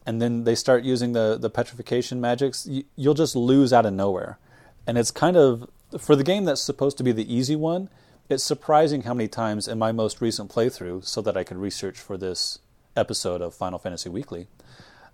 [0.06, 3.92] and then they start using the the petrification magics you, you'll just lose out of
[3.92, 4.38] nowhere
[4.86, 5.68] and it's kind of
[5.98, 7.88] for the game that's supposed to be the easy one
[8.30, 11.98] it's surprising how many times in my most recent playthrough so that I could research
[11.98, 12.60] for this
[12.96, 14.46] episode of Final Fantasy Weekly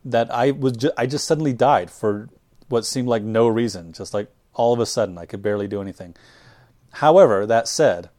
[0.05, 2.29] that I was ju- I just suddenly died for
[2.69, 5.81] what seemed like no reason, just like all of a sudden I could barely do
[5.81, 6.15] anything.
[6.93, 8.11] However, that said,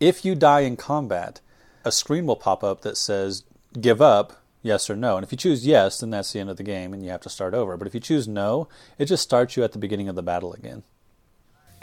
[0.00, 1.40] if you die in combat,
[1.84, 3.44] a screen will pop up that says
[3.80, 5.16] give up, yes or no.
[5.16, 7.20] And if you choose yes, then that's the end of the game and you have
[7.20, 7.76] to start over.
[7.76, 8.68] But if you choose no,
[8.98, 10.82] it just starts you at the beginning of the battle again.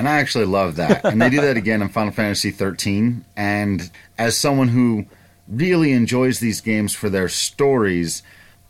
[0.03, 1.05] And I actually love that.
[1.05, 3.23] And they do that again in Final Fantasy 13.
[3.37, 5.05] And as someone who
[5.47, 8.21] really enjoys these games for their stories,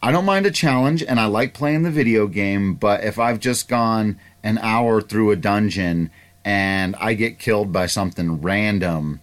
[0.03, 3.39] I don't mind a challenge and I like playing the video game, but if I've
[3.39, 6.11] just gone an hour through a dungeon
[6.45, 9.19] and I get killed by something random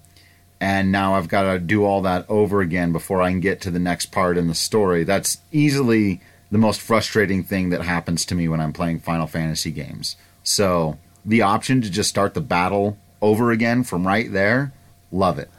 [0.61, 3.70] and now I've got to do all that over again before I can get to
[3.70, 8.34] the next part in the story, that's easily the most frustrating thing that happens to
[8.34, 10.16] me when I'm playing Final Fantasy games.
[10.42, 14.73] So, the option to just start the battle over again from right there,
[15.12, 15.51] love it.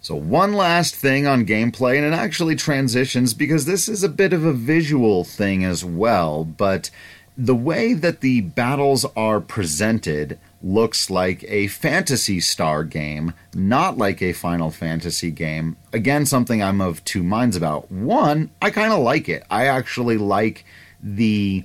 [0.00, 4.32] So, one last thing on gameplay, and it actually transitions because this is a bit
[4.32, 6.90] of a visual thing as well, but
[7.36, 14.20] the way that the battles are presented looks like a Phantasy Star game, not like
[14.20, 15.76] a Final Fantasy game.
[15.92, 17.92] Again, something I'm of two minds about.
[17.92, 19.44] One, I kind of like it.
[19.48, 20.64] I actually like
[21.00, 21.64] the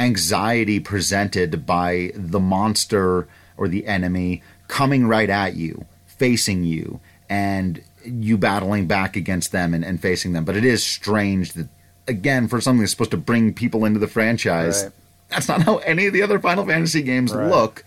[0.00, 7.82] anxiety presented by the monster or the enemy coming right at you, facing you, and
[8.04, 10.44] you battling back against them and, and facing them.
[10.44, 11.68] But it is strange that,
[12.08, 14.92] again, for something that's supposed to bring people into the franchise, Right.
[15.28, 17.48] that's not how any of the other Final Fantasy games Right.
[17.50, 17.84] look.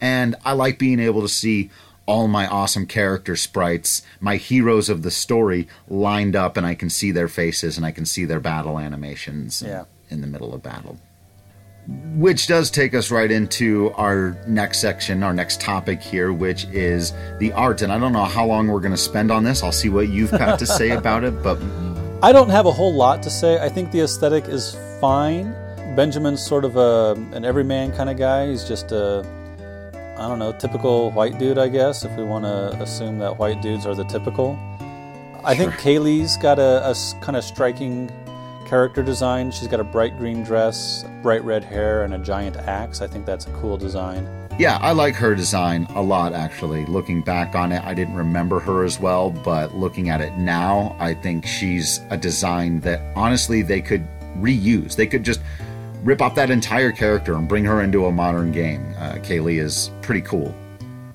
[0.00, 1.70] And I like being able to see
[2.06, 6.88] all my awesome character sprites, my heroes of the story, lined up, and I can
[6.90, 9.84] see their faces and I can see their battle animations Yeah.
[10.08, 11.00] in the middle of battle.
[12.16, 17.12] Which does take us right into our next section, our next topic here, which is
[17.38, 17.82] the art.
[17.82, 19.62] And I don't know how long we're going to spend on this.
[19.62, 21.42] I'll see what you've got to say about it.
[21.42, 21.60] But
[22.22, 23.60] I don't have a whole lot to say.
[23.62, 25.52] I think the aesthetic is fine.
[25.94, 28.48] Benjamin's sort of a an everyman kind of guy.
[28.48, 29.24] He's just a
[30.18, 33.60] I don't know, typical white dude, I guess, if we want to assume that white
[33.60, 34.58] dudes are the typical.
[35.44, 38.10] I think Kaeli's got a, kind of striking
[38.66, 39.50] character design.
[39.50, 43.00] She's got a bright green dress, bright red hair, and a giant axe.
[43.00, 44.28] I think that's a cool design.
[44.58, 46.86] yeah, I like her design a lot, actually.
[46.86, 49.30] Looking back on it, I didn't remember her as well.
[49.30, 54.06] But looking at it now, I think she's a design that honestly they could
[54.38, 54.96] reuse.
[54.96, 55.40] They could just
[56.02, 58.94] rip off that entire character and bring her into a modern game.
[58.98, 60.54] Uh, Kaeli is pretty cool.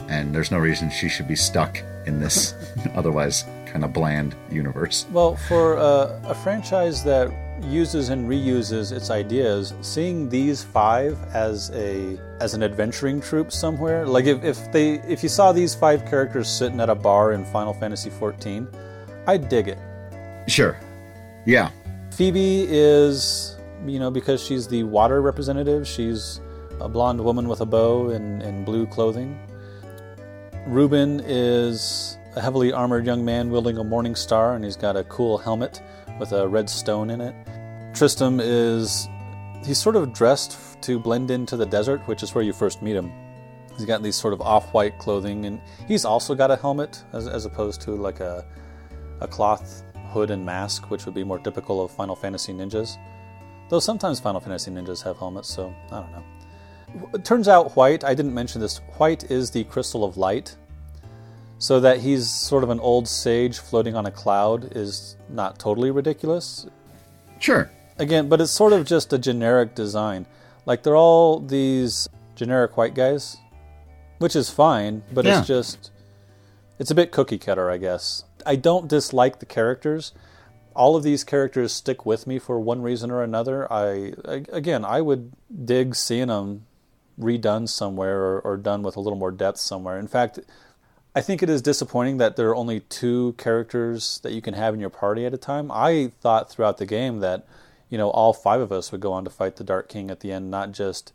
[0.07, 2.53] And there's no reason she should be stuck in this
[2.95, 5.05] otherwise kind of bland universe.
[5.11, 7.31] Well, for uh, a franchise that
[7.63, 14.05] uses and reuses its ideas, seeing these five as a as an adventuring troupe somewhere,
[14.05, 17.45] like if, if they if you saw these five characters sitting at a bar in
[17.45, 18.67] Final Fantasy XIV,
[19.27, 19.77] I'd dig it.
[20.47, 20.79] Sure.
[21.45, 21.69] Yeah.
[22.11, 26.41] Phoebe is, you know, because she's the water representative, she's
[26.79, 29.39] a blonde woman with a bow and, and blue clothing.
[30.67, 35.03] Reuben is a heavily armored young man wielding a morning star, and he's got a
[35.05, 35.81] cool helmet
[36.19, 37.35] with a red stone in it.
[37.93, 39.09] Tristam is.
[39.65, 42.95] He's sort of dressed to blend into the desert, which is where you first meet
[42.95, 43.11] him.
[43.77, 47.27] He's got these sort of off white clothing, and he's also got a helmet as,
[47.27, 48.45] as opposed to like a,
[49.19, 52.97] a cloth hood and mask, which would be more typical of Final Fantasy ninjas.
[53.69, 56.23] Though sometimes Final Fantasy ninjas have helmets, so I don't know.
[57.13, 60.57] It turns out white, I didn't mention this, white is the crystal of light.
[61.61, 65.91] So that he's sort of an old sage floating on a cloud is not totally
[65.91, 66.65] ridiculous.
[67.39, 67.69] Sure.
[67.99, 70.25] Again, but it's sort of just a generic design.
[70.65, 73.37] Like they're all these generic white guys,
[74.17, 75.37] which is fine, but Yeah.
[75.39, 75.91] it's just
[76.79, 78.23] it's a bit cookie cutter, I guess.
[78.43, 80.13] I don't dislike the characters.
[80.75, 83.71] All of these characters stick with me for one reason or another.
[83.71, 85.31] I I- again, I would
[85.63, 86.65] dig seeing them
[87.19, 89.99] redone somewhere or, or done with a little more depth somewhere.
[89.99, 90.39] In fact,
[91.13, 94.73] I think it is disappointing that there are only two characters that you can have
[94.73, 95.69] in your party at a time.
[95.71, 97.45] I thought throughout the game that,
[97.89, 100.21] you know, all five of us would go on to fight the Dark King at
[100.21, 101.11] the end, not just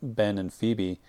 [0.00, 1.00] Ben and Phoebe.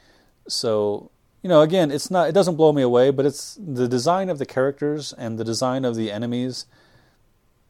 [0.47, 1.09] So,
[1.41, 4.39] you know, again, it's not it doesn't blow me away, but it's the design of
[4.39, 6.65] the characters and the design of the enemies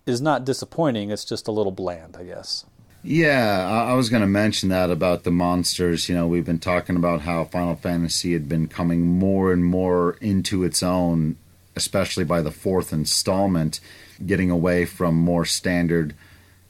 [0.07, 1.11] is not disappointing.
[1.11, 2.65] It's just a little bland, I guess.
[3.07, 6.09] Yeah, I, was going to mention that about the monsters.
[6.09, 10.17] You know, we've been talking about how Final Fantasy had been coming more and more
[10.19, 11.37] into its own,
[11.73, 13.79] especially by the fourth installment,
[14.25, 16.15] getting away from more standard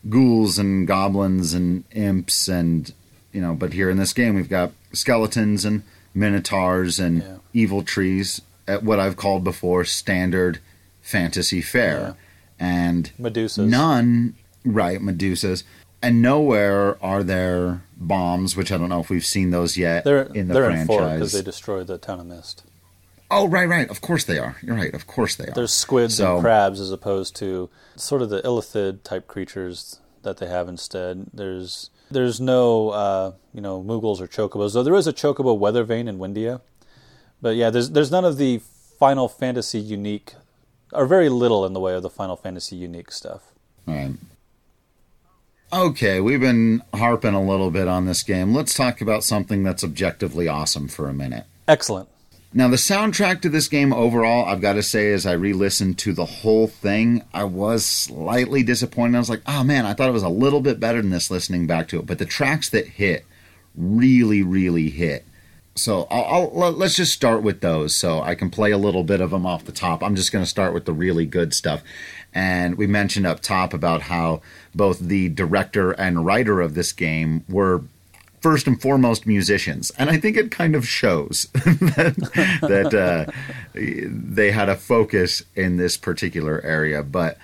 [0.10, 2.94] ghouls and goblins and imps and
[3.32, 3.56] you know.
[3.56, 5.82] But here in this game, we've got skeletons and
[6.14, 7.38] minotaurs and yeah.
[7.52, 10.60] evil trees at what I've called before standard
[11.02, 12.00] fantasy fare.
[12.00, 12.14] Yeah.
[12.60, 13.68] And Medusas.
[13.68, 15.64] None, right, Medusas.
[16.08, 20.22] And nowhere are there bombs, which I don't know if we've seen those yet they're,
[20.22, 21.16] in the they're franchise.
[21.16, 22.64] because they destroyed the town of Mist.
[23.30, 23.90] Oh, right, right.
[23.90, 24.56] Of course they are.
[24.62, 24.94] You're right.
[24.94, 25.54] Of course they are.
[25.54, 30.38] There's squids so, and crabs as opposed to sort of the illithid type creatures that
[30.38, 31.26] they have instead.
[31.34, 35.84] There's there's no uh, you know Moogles or chocobos, though there is a chocobo weather
[35.84, 36.62] vane in Windia.
[37.42, 38.62] But yeah, there's there's none of the
[38.98, 40.36] Final Fantasy unique,
[40.94, 43.52] or very little in the way of the Final Fantasy unique stuff.
[43.86, 44.14] Right.
[45.72, 48.54] Okay, we've been harping a little bit on this game.
[48.54, 51.44] Let's talk about something that's objectively awesome for a minute.
[51.68, 52.08] Excellent.
[52.54, 55.98] Now, the soundtrack to this game overall, I've got to say, as I re listened
[56.00, 59.18] to the whole thing, I was slightly disappointed.
[59.18, 61.30] I was like, oh man, I thought it was a little bit better than this
[61.30, 62.06] listening back to it.
[62.06, 63.26] But the tracks that hit
[63.76, 65.26] really, really hit.
[65.76, 69.22] So I'll, I'll, let's just start with those so I can play a little bit
[69.22, 70.02] of them off the top.
[70.02, 71.84] I'm just going to start with the really good stuff.
[72.34, 74.42] And we mentioned up top about how
[74.76, 77.84] both the director and writer of this game were
[78.42, 83.32] first and foremost musicians, and I think it kind of shows that, that uh,
[83.74, 87.04] they had a focus in this particular area.
[87.04, 87.38] But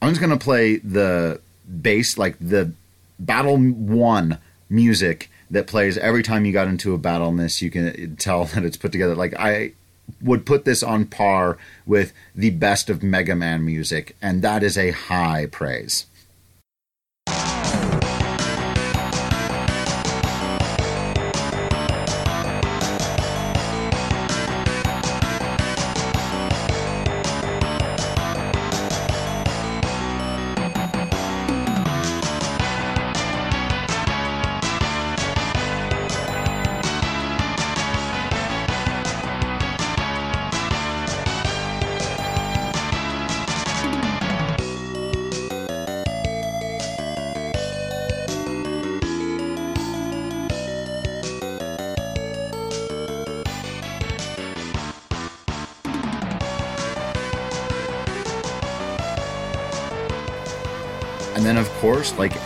[0.00, 1.40] I'm just going to play the
[1.80, 2.72] bass, like the
[3.18, 7.62] Battle One music that plays every time you got into a battle in this.
[7.62, 9.14] You can tell that it's put together.
[9.14, 9.72] Like I
[10.20, 14.78] would put this on par with the best of Mega Man music, and that is
[14.78, 16.06] a high praise.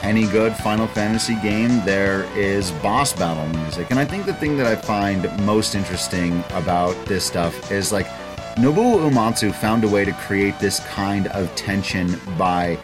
[0.06, 3.90] Any good Final Fantasy game, there is boss battle music.
[3.90, 8.06] And I think the thing that I find most interesting about this stuff is like
[8.54, 12.78] Nobuo Uematsu found a way to create this kind of tension by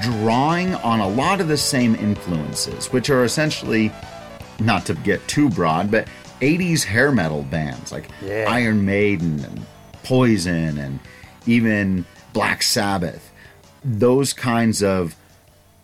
[0.00, 3.92] drawing on a lot of the same influences, which are essentially,
[4.60, 6.06] not to get too broad, but
[6.40, 8.46] 80s hair metal bands like yeah.
[8.48, 9.66] Iron Maiden and
[10.04, 11.00] Poison and
[11.44, 13.32] even Black Sabbath.
[13.84, 15.16] Those kinds of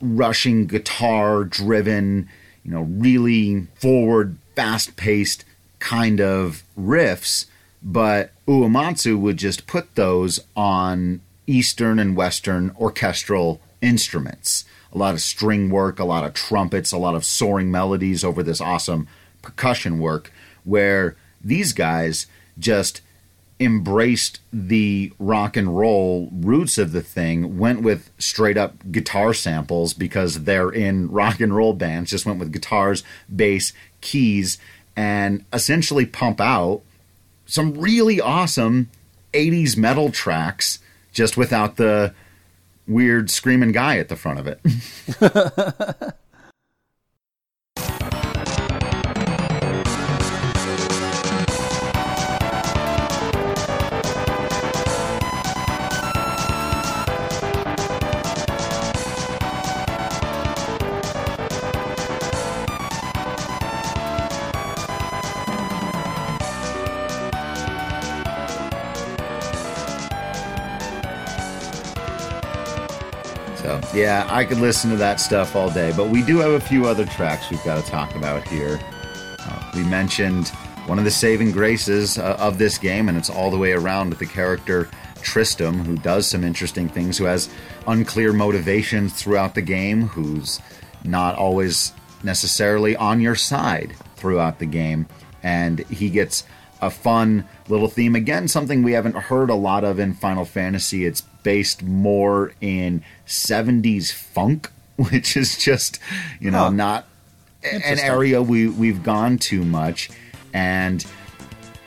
[0.05, 2.29] rushing guitar driven,
[2.65, 5.45] you know, really forward, fast paced
[5.79, 7.47] kind of riffs,
[7.83, 14.65] but Uematsu would just put those on Eastern and Western orchestral instruments.
[14.93, 18.43] A lot of string work, a lot of trumpets, a lot of soaring melodies over
[18.43, 19.09] this awesome
[19.43, 20.33] percussion work,
[20.65, 22.27] where these guys
[22.59, 23.03] just
[23.65, 29.95] embraced the rock and roll roots of the thing, went with straight up guitar samples
[29.95, 33.03] because they're in rock and roll bands, just went with guitars,
[33.35, 34.59] bass, keys,
[34.97, 36.83] and essentially pump out
[37.47, 38.91] some really awesome
[39.33, 40.79] 80s metal tracks
[41.12, 42.15] just without the
[42.87, 46.15] weird screaming guy at the front of it.
[73.95, 76.87] Yeah, I could listen to that stuff all day, but we do have a few
[76.87, 78.81] other tracks we've got to talk about here.
[79.39, 80.49] Uh, We mentioned
[80.87, 84.11] one of the saving graces uh, of this game, and it's all the way around
[84.11, 84.89] with the character
[85.19, 87.49] Tristam, who does some interesting things, who has
[87.87, 90.61] unclear motivations throughout the game, who's
[91.05, 91.93] not always
[92.25, 95.07] necessarily on your side throughout the game.
[95.43, 96.45] And he gets
[96.83, 98.17] a fun little theme.
[98.17, 101.07] Again, something we haven't heard a lot of in Final Fantasy.
[101.07, 106.01] It's based more in 70s funk, which is just,
[106.41, 107.07] you know, not
[107.63, 110.11] an area we, we've gone too much.
[110.53, 111.05] And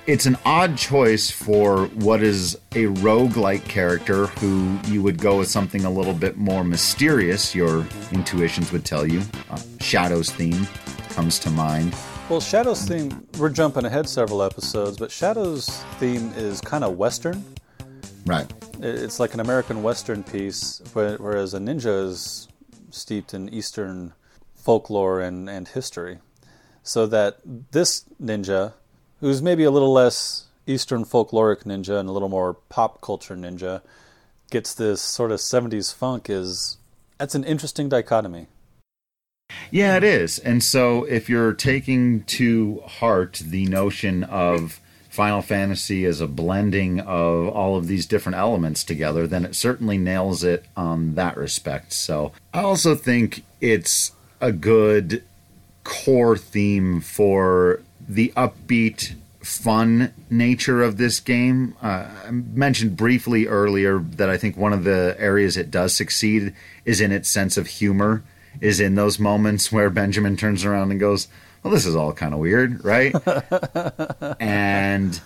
[0.08, 5.50] it's an odd choice for what is a rogue-like character who you would go with
[5.50, 9.22] something a little bit more mysterious, your intuitions would tell you.
[9.50, 10.66] Uh, Shadow's theme
[11.10, 11.94] comes to mind.
[12.30, 17.44] Well, Shadow's theme, we're jumping ahead several episodes, but Shadow's theme is kind of Western.
[18.28, 18.52] Right.
[18.80, 22.48] It's like an American Western piece, whereas a ninja is
[22.92, 24.14] steeped in Eastern
[24.56, 26.20] folklore and, and history.
[26.84, 27.40] So that
[27.72, 28.74] this ninja
[29.20, 33.82] who's maybe a little less Eastern folkloric ninja and a little more pop culture ninja,
[34.52, 36.78] gets this sort of 70s funk is
[37.18, 38.48] that's an interesting dichotomy.
[39.72, 40.40] Yeah, it is.
[40.40, 44.80] And so if you're taking to heart the notion of
[45.18, 49.98] Final Fantasy as a blending of all of these different elements together, then it certainly
[49.98, 51.92] nails it on that respect.
[51.92, 55.24] So I also think it's a good
[55.84, 61.76] core theme for the upbeat, fun nature of this game.
[61.82, 66.54] Uh, I mentioned briefly earlier that I think one of the areas it does succeed
[66.86, 68.22] is in its sense of humor,
[68.62, 71.28] is in those moments where Benjamin turns around and goes,
[71.68, 73.14] Well, this is all kind of weird, right?
[74.40, 75.20] and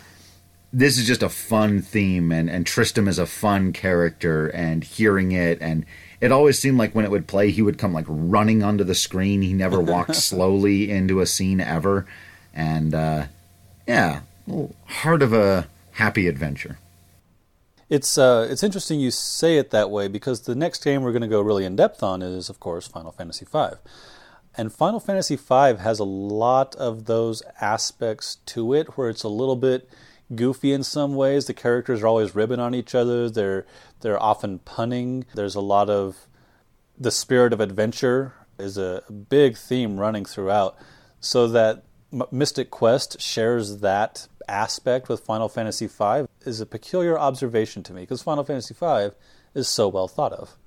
[0.73, 5.33] this is just a fun theme, and, and Tristam is a fun character, and hearing
[5.33, 5.85] it and
[6.19, 8.95] it always seemed like when it would play, he would come like running onto the
[8.95, 9.43] screen.
[9.43, 12.07] He never walked slowly into a scene ever
[12.55, 13.25] and uh,
[13.87, 14.21] yeah,
[14.85, 16.79] heart of a happy adventure.
[17.87, 21.21] It's uh, it's interesting you say it that way because the next game we're going
[21.21, 23.75] to go really in depth on is, of course, Final Fantasy V,
[24.57, 29.29] and Final Fantasy V has a lot of those aspects to it where it's a
[29.29, 29.89] little bit
[30.35, 31.45] goofy in some ways.
[31.45, 33.29] The characters are always ribbing on each other.
[33.29, 33.65] They're
[34.01, 35.25] they're often punning.
[35.33, 36.27] There's a lot of
[36.97, 40.75] the spirit of adventure is a big theme running throughout,
[41.19, 41.83] so that
[42.31, 48.01] Mystic Quest shares that aspect with Final Fantasy V is a peculiar observation to me
[48.01, 49.15] because Final Fantasy V
[49.53, 50.57] is so well thought of.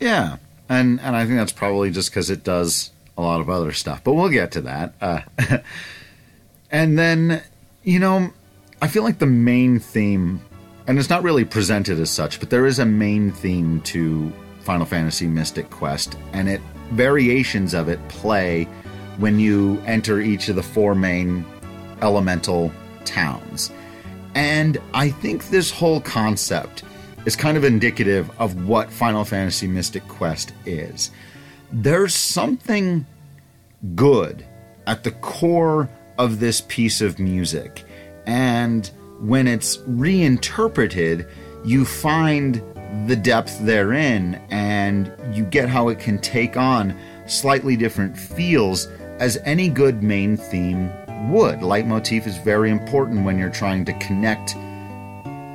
[0.00, 3.72] Yeah, and and I think that's probably just because it does a lot of other
[3.72, 4.94] stuff, but we'll get to that.
[5.00, 5.20] Uh,
[6.70, 7.42] and then,
[7.82, 8.32] you know,
[8.80, 10.40] I feel like the main theme,
[10.86, 14.86] and it's not really presented as such, but there is a main theme to Final
[14.86, 16.60] Fantasy Mystic Quest, and it
[16.92, 18.64] variations of it play
[19.18, 21.44] when you enter each of the four main
[22.00, 22.72] elemental
[23.04, 23.70] towns.
[24.34, 26.84] And I think this whole concept
[27.26, 31.10] is kind of indicative of what Final Fantasy Mystic Quest is.
[31.72, 33.06] There's something
[33.94, 34.44] good
[34.86, 37.84] at the core of this piece of music.
[38.26, 41.26] And when it's reinterpreted,
[41.64, 42.62] you find
[43.06, 46.94] the depth therein and you get how it can take on
[47.26, 48.86] slightly different feels
[49.18, 50.92] as any good main theme
[51.30, 51.62] would.
[51.62, 54.54] Leitmotif is very important when you're trying to connect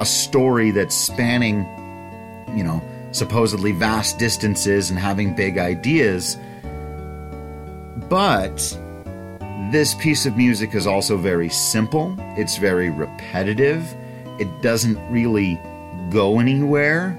[0.01, 1.57] a story that's spanning,
[2.57, 2.81] you know,
[3.17, 6.37] supposedly vast distances and having big ideas.
[8.09, 8.57] But
[9.71, 13.83] this piece of music is also very simple, it's very repetitive,
[14.39, 15.59] it doesn't really
[16.09, 17.17] go anywhere,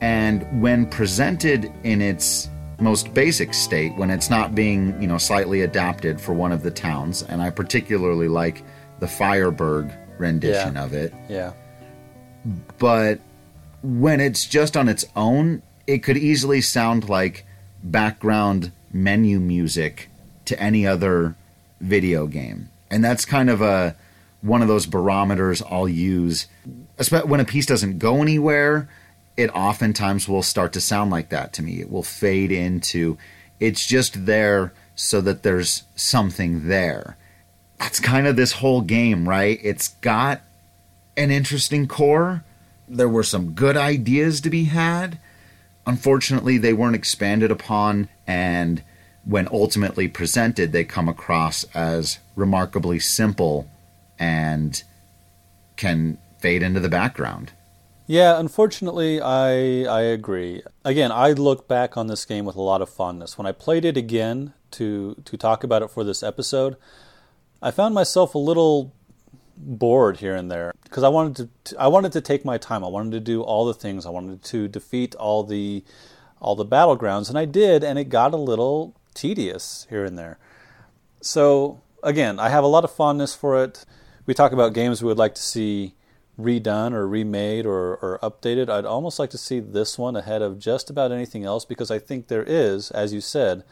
[0.00, 5.62] and when presented in its most basic state when it's not being, you know, slightly
[5.62, 7.22] adapted for one of the towns.
[7.22, 8.62] And I particularly like
[8.98, 10.84] the Fireburg rendition yeah.
[10.84, 11.14] of it.
[11.28, 11.52] Yeah.
[12.78, 13.20] But
[13.82, 17.46] when it's just on its own, it could easily sound like
[17.82, 20.08] background menu music
[20.46, 21.34] to any other
[21.80, 22.70] video game.
[22.90, 23.96] And that's kind of a
[24.40, 26.46] one of those barometers I'll use
[27.10, 28.88] when a piece doesn't go anywhere
[29.36, 31.80] it oftentimes will start to sound like that to me.
[31.80, 33.18] It will fade into
[33.60, 37.16] it's just there so that there's something there.
[37.78, 39.58] That's kind of this whole game, right?
[39.62, 40.40] It's got
[41.16, 42.44] an interesting core.
[42.88, 45.18] There were some good ideas to be had.
[45.86, 48.82] Unfortunately, they weren't expanded upon, and
[49.24, 53.68] when ultimately presented, they come across as remarkably simple
[54.18, 54.82] and
[55.76, 57.52] can fade into the background.
[58.06, 60.62] Yeah, unfortunately, I I agree.
[60.84, 63.36] Again, I look back on this game with a lot of fondness.
[63.36, 66.76] When I played it again to to talk about it for this episode,
[67.60, 68.92] I found myself a little
[69.56, 72.84] bored here and there because I wanted to I wanted to take my time.
[72.84, 74.06] I wanted to do all the things.
[74.06, 75.84] I wanted to defeat all the
[76.40, 80.38] all the battlegrounds and I did and it got a little tedious here and there.
[81.20, 83.84] So again, I have a lot of fondness for it.
[84.26, 85.94] We talk about games we would like to see
[86.38, 88.68] redone or remade or, or updated.
[88.68, 91.98] I'd almost like to see this one ahead of just about anything else because I
[91.98, 93.64] think there is, as you said,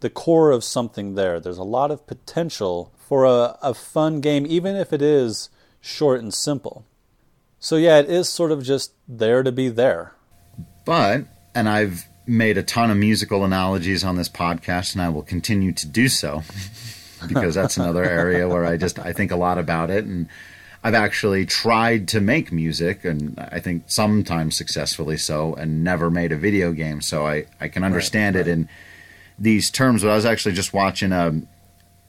[0.00, 1.40] the core of something there.
[1.40, 5.50] There's a lot of potential for a, a fun game, even if it is
[5.82, 6.86] short and simple.
[7.60, 10.14] So, yeah, it is sort of just there to be there.
[10.86, 15.20] But, and I've made a ton of musical analogies on this podcast, and I will
[15.20, 16.42] continue to do so
[17.28, 20.26] because that's another area where I just I think a lot about it and
[20.82, 26.32] I've actually tried to make music, and I think sometimes successfully so, and never made
[26.32, 27.02] a video game.
[27.02, 28.48] So I, I can understand right, right.
[28.48, 28.68] it in
[29.38, 30.02] these terms.
[30.02, 31.42] But I was actually just watching a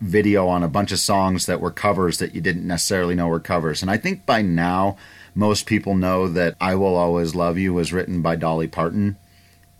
[0.03, 3.39] video on a bunch of songs that were covers that you didn't necessarily know were
[3.39, 3.81] covers.
[3.81, 4.97] And I think by now,
[5.33, 9.17] most people know that I Will Always Love You was written by Dolly Parton.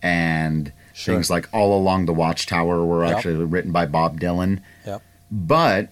[0.02, 1.16] And sure.
[1.16, 3.18] things like All Along the Watchtower were yep.
[3.18, 4.62] actually written by Bob Dylan.
[4.86, 5.02] Yep.
[5.32, 5.90] But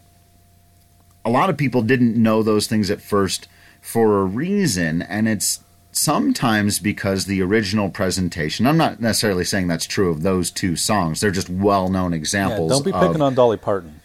[1.24, 3.48] a lot of people didn't know those things at first
[3.80, 8.68] for a reason, and it's sometimes because the original presentation.
[8.68, 11.22] I'm not necessarily saying that's true of those two songs.
[11.22, 12.72] They're just well-known examples.
[12.72, 14.01] Yeah, don't be picking of, on Dolly Parton.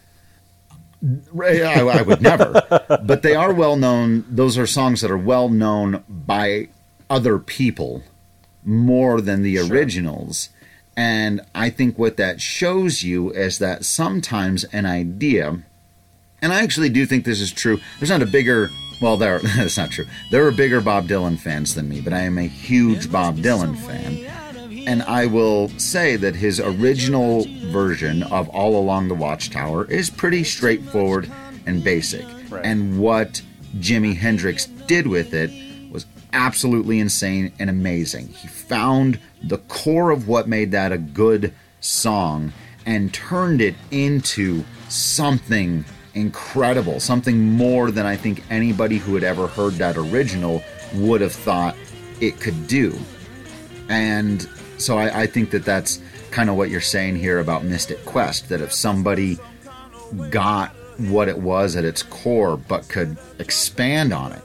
[1.62, 2.62] I, I would never,
[3.02, 4.24] but they are well known.
[4.28, 6.68] Those are songs that are well known by
[7.08, 8.02] other people
[8.64, 9.66] more than the sure.
[9.66, 10.48] originals.
[10.96, 15.62] And I think what that shows you is that sometimes an idea
[16.42, 17.80] and I actually do think this is true.
[17.98, 18.70] There's not a bigger
[19.02, 20.06] well, there that's not true.
[20.30, 23.76] There are bigger Bob Dylan fans than me, but I am a huge Bob Dylan
[23.76, 24.45] fan.
[24.86, 30.44] And I will say that his original version of All Along the Watchtower is pretty
[30.44, 31.30] straightforward
[31.66, 32.24] and basic.
[32.48, 32.64] Right.
[32.64, 33.42] And what
[33.78, 35.50] Jimi Hendrix did with it
[35.92, 38.28] was absolutely insane and amazing.
[38.28, 42.52] He found the core of what made that a good song
[42.86, 45.84] and turned it into something
[46.14, 50.62] incredible, something more than I think anybody who had ever heard that original
[50.94, 51.76] would have thought
[52.20, 52.96] it could do.
[53.88, 54.48] And
[54.78, 56.00] so I, I think that that's
[56.30, 59.38] kind of what you're saying here about Mystic Quest that if somebody
[60.30, 64.42] got what it was at its core but could expand on it,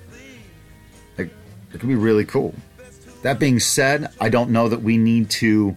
[1.17, 1.31] it,
[1.73, 2.53] it could be really cool.
[3.23, 5.75] That being said, I don't know that we need to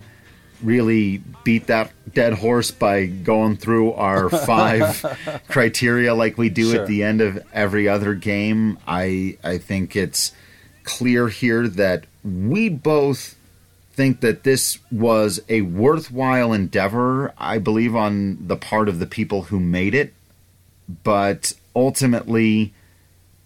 [0.62, 6.80] really beat that dead horse by going through our five criteria like we do sure.
[6.80, 8.78] at the end of every other game.
[8.86, 10.32] I I think it's
[10.84, 13.36] clear here that we both
[13.94, 19.42] think that this was a worthwhile endeavor, I believe on the part of the people
[19.44, 20.12] who made it,
[21.02, 22.74] but ultimately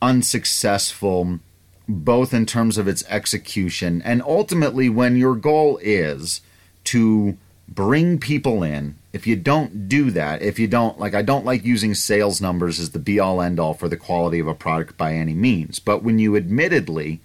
[0.01, 1.41] unsuccessful
[1.89, 6.43] both in terms of its execution and ultimately when your goal is
[6.85, 7.37] to
[7.67, 8.97] bring people in.
[9.13, 12.79] If you don't do that, if you don't, like, I don't like using sales numbers
[12.79, 15.79] as the be all end all for the quality of a product by any means,
[15.79, 17.21] but when you admittedly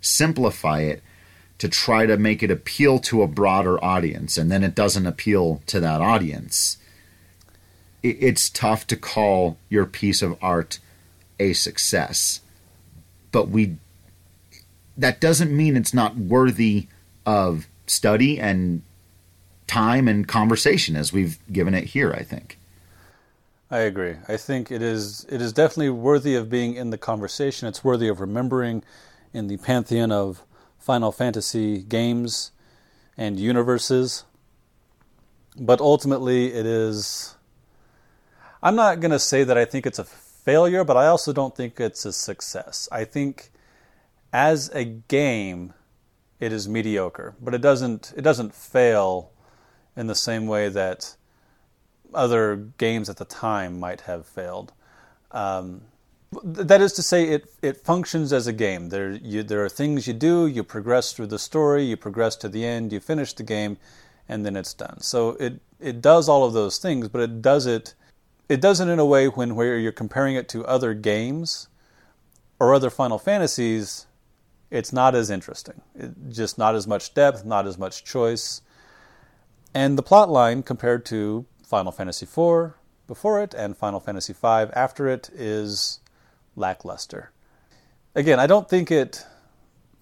[0.00, 1.02] simplify it
[1.58, 5.60] to try to make it appeal to a broader audience and then it doesn't appeal
[5.66, 6.76] to that audience,
[8.02, 10.78] it's tough to call your piece of art
[11.40, 12.40] a success.
[13.32, 13.76] But we,
[14.96, 16.86] that doesn't mean it's not worthy
[17.26, 18.82] of study and
[19.66, 22.58] time and conversation as we've given it here, I think.
[23.70, 24.14] I agree.
[24.26, 27.68] I think it is it is definitely worthy of being in the conversation.
[27.68, 28.82] It's worthy of remembering
[29.34, 30.42] in the pantheon of
[30.88, 32.50] Final Fantasy games
[33.14, 34.24] and universes.
[35.60, 37.36] But ultimately it is
[38.62, 41.54] I'm not going to say that I think it's a failure, but I also don't
[41.54, 42.88] think it's a success.
[42.90, 43.50] I think
[44.32, 45.74] as a game
[46.40, 49.30] it is mediocre, but it doesn't it doesn't fail
[49.94, 51.16] in the same way that
[52.14, 54.72] other games at the time might have failed.
[55.32, 55.82] Um,
[56.44, 58.90] that is to say, it it functions as a game.
[58.90, 60.46] There you, there are things you do.
[60.46, 61.84] You progress through the story.
[61.84, 62.92] You progress to the end.
[62.92, 63.78] You finish the game,
[64.28, 65.00] and then it's done.
[65.00, 67.94] So it it does all of those things, but it does it
[68.48, 71.68] it does it in a way when where you're comparing it to other games
[72.60, 74.06] or other Final Fantasies.
[74.70, 75.80] It's not as interesting.
[75.94, 78.60] It, just not as much depth, not as much choice.
[79.72, 82.74] And the plot line compared to Final Fantasy IV
[83.06, 86.00] before it and Final Fantasy V after it is
[86.58, 87.30] lackluster.
[88.14, 89.24] Again, I don't think it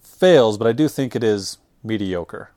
[0.00, 2.50] fails, but I do think it is mediocre,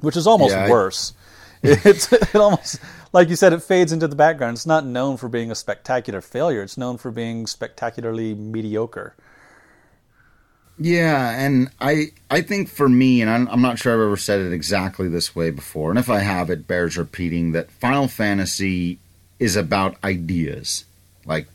[0.00, 1.12] which is almost yeah, worse.
[1.62, 2.80] it's it almost
[3.12, 4.56] like you said, it fades into the background.
[4.56, 6.62] It's not known for being a spectacular failure.
[6.62, 9.14] It's known for being spectacularly mediocre.
[10.78, 14.40] Yeah, and I I think for me, and I'm, I'm not sure I've ever said
[14.40, 18.98] it exactly this way before, and if I have, it bears repeating that Final Fantasy
[19.38, 20.84] is about ideas.
[21.24, 21.48] Like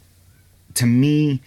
[0.75, 1.41] to me,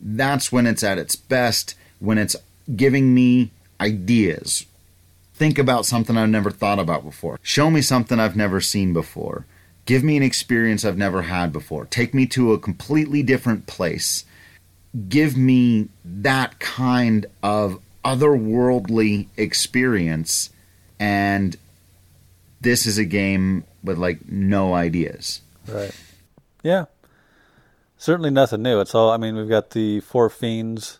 [0.00, 2.36] that's when it's at its best, when it's
[2.74, 3.50] giving me
[3.80, 4.66] ideas.
[5.34, 7.38] Think about something I've never thought about before.
[7.42, 9.44] Show me something I've never seen before.
[9.84, 11.84] Give me an experience I've never had before.
[11.84, 14.24] Take me to a completely different place.
[15.08, 20.50] Give me that kind of otherworldly experience.
[20.98, 21.56] And
[22.60, 25.42] this is a game with like no ideas.
[25.68, 25.94] Right.
[26.62, 26.86] Yeah.
[27.98, 28.80] Certainly nothing new.
[28.80, 30.98] It's all, I mean, we've got the four fiends.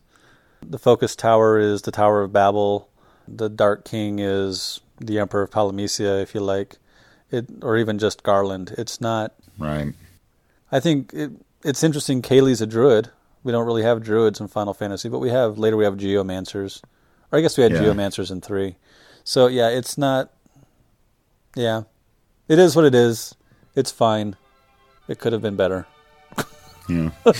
[0.62, 2.88] The focus tower is the Tower of Babel.
[3.28, 6.76] The Dark King is the Emperor of Palamecia, if you like
[7.30, 8.74] it, or even just Garland.
[8.78, 9.92] It's not right.
[10.72, 11.32] I think it,
[11.64, 12.22] it's interesting.
[12.22, 13.10] Kaeli's a druid.
[13.42, 16.82] We don't really have druids in Final Fantasy, but we have later we have geomancers,
[17.30, 17.80] or I guess we had yeah.
[17.80, 18.76] geomancers in three.
[19.24, 20.32] So yeah, it's not.
[21.54, 21.82] Yeah,
[22.48, 23.34] it is what it is.
[23.74, 24.36] It's fine.
[25.08, 25.86] It could have been better.
[26.88, 27.10] Yeah.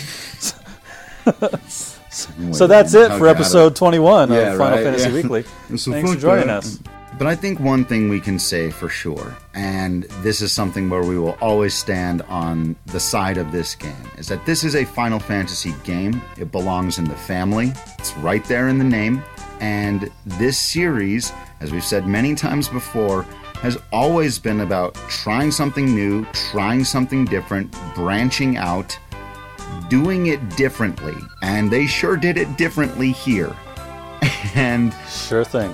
[2.53, 5.15] so that's it for episode 21 yeah, of Final right, Fantasy yeah.
[5.15, 5.43] Weekly.
[5.69, 6.81] Thanks for joining us.
[7.19, 11.03] But I think one thing we can say for sure, and this is something where
[11.03, 14.85] we will always stand on the side of this game, is that this is a
[14.85, 16.21] Final Fantasy game.
[16.37, 19.23] It belongs in the family, it's right there in the name.
[19.61, 23.23] And this series, as we've said many times before,
[23.63, 28.99] has always been about trying something new, trying something different, branching out,
[29.89, 31.17] doing it differently.
[31.43, 33.55] And they sure did it differently here.
[34.55, 35.73] And sure thing.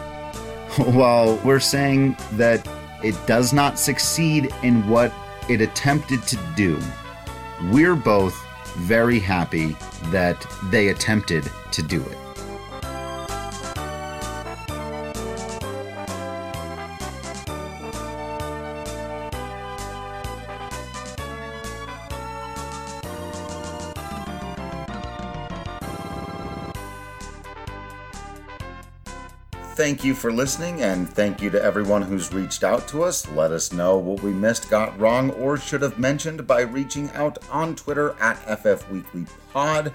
[0.94, 2.66] while we're saying that
[3.04, 5.12] it does not succeed in what
[5.48, 6.80] it attempted to do,
[7.70, 8.34] we're both
[8.76, 12.18] very happy that they attempted to do it.
[29.82, 33.28] Thank you for listening, and thank you to everyone who's reached out to us.
[33.30, 37.36] Let us know what we missed, got wrong, or should have mentioned by reaching out
[37.50, 39.92] on Twitter at FFWeeklyPod,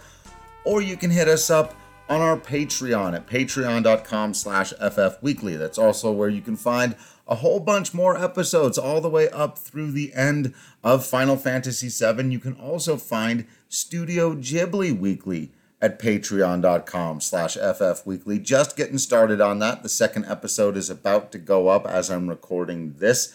[0.65, 1.73] or you can hit us up
[2.09, 5.57] on our Patreon at patreon.com slash ffweekly.
[5.57, 9.57] That's also where you can find a whole bunch more episodes all the way up
[9.57, 12.29] through the end of Final Fantasy VII.
[12.29, 18.41] You can also find Studio Ghibli Weekly at patreon.com slash ffweekly.
[18.41, 19.83] Just getting started on that.
[19.83, 23.33] The second episode is about to go up as I'm recording this.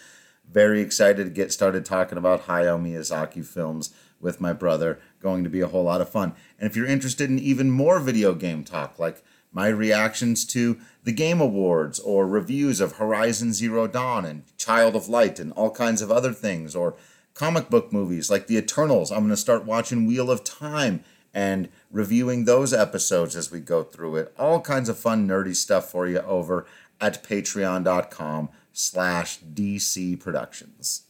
[0.51, 4.99] Very excited to get started talking about Hayao Miyazaki films with my brother.
[5.21, 6.33] Going to be a whole lot of fun.
[6.59, 9.23] And if you're interested in even more video game talk, like
[9.53, 15.07] my reactions to the Game Awards or reviews of Horizon Zero Dawn and Child of
[15.07, 16.95] Light and all kinds of other things, or
[17.33, 21.03] comic book movies like The Eternals, I'm going to start watching Wheel of Time
[21.33, 24.33] and reviewing those episodes as we go through it.
[24.37, 26.65] All kinds of fun, nerdy stuff for you over
[27.01, 31.03] at patreon.com slash DC Productions.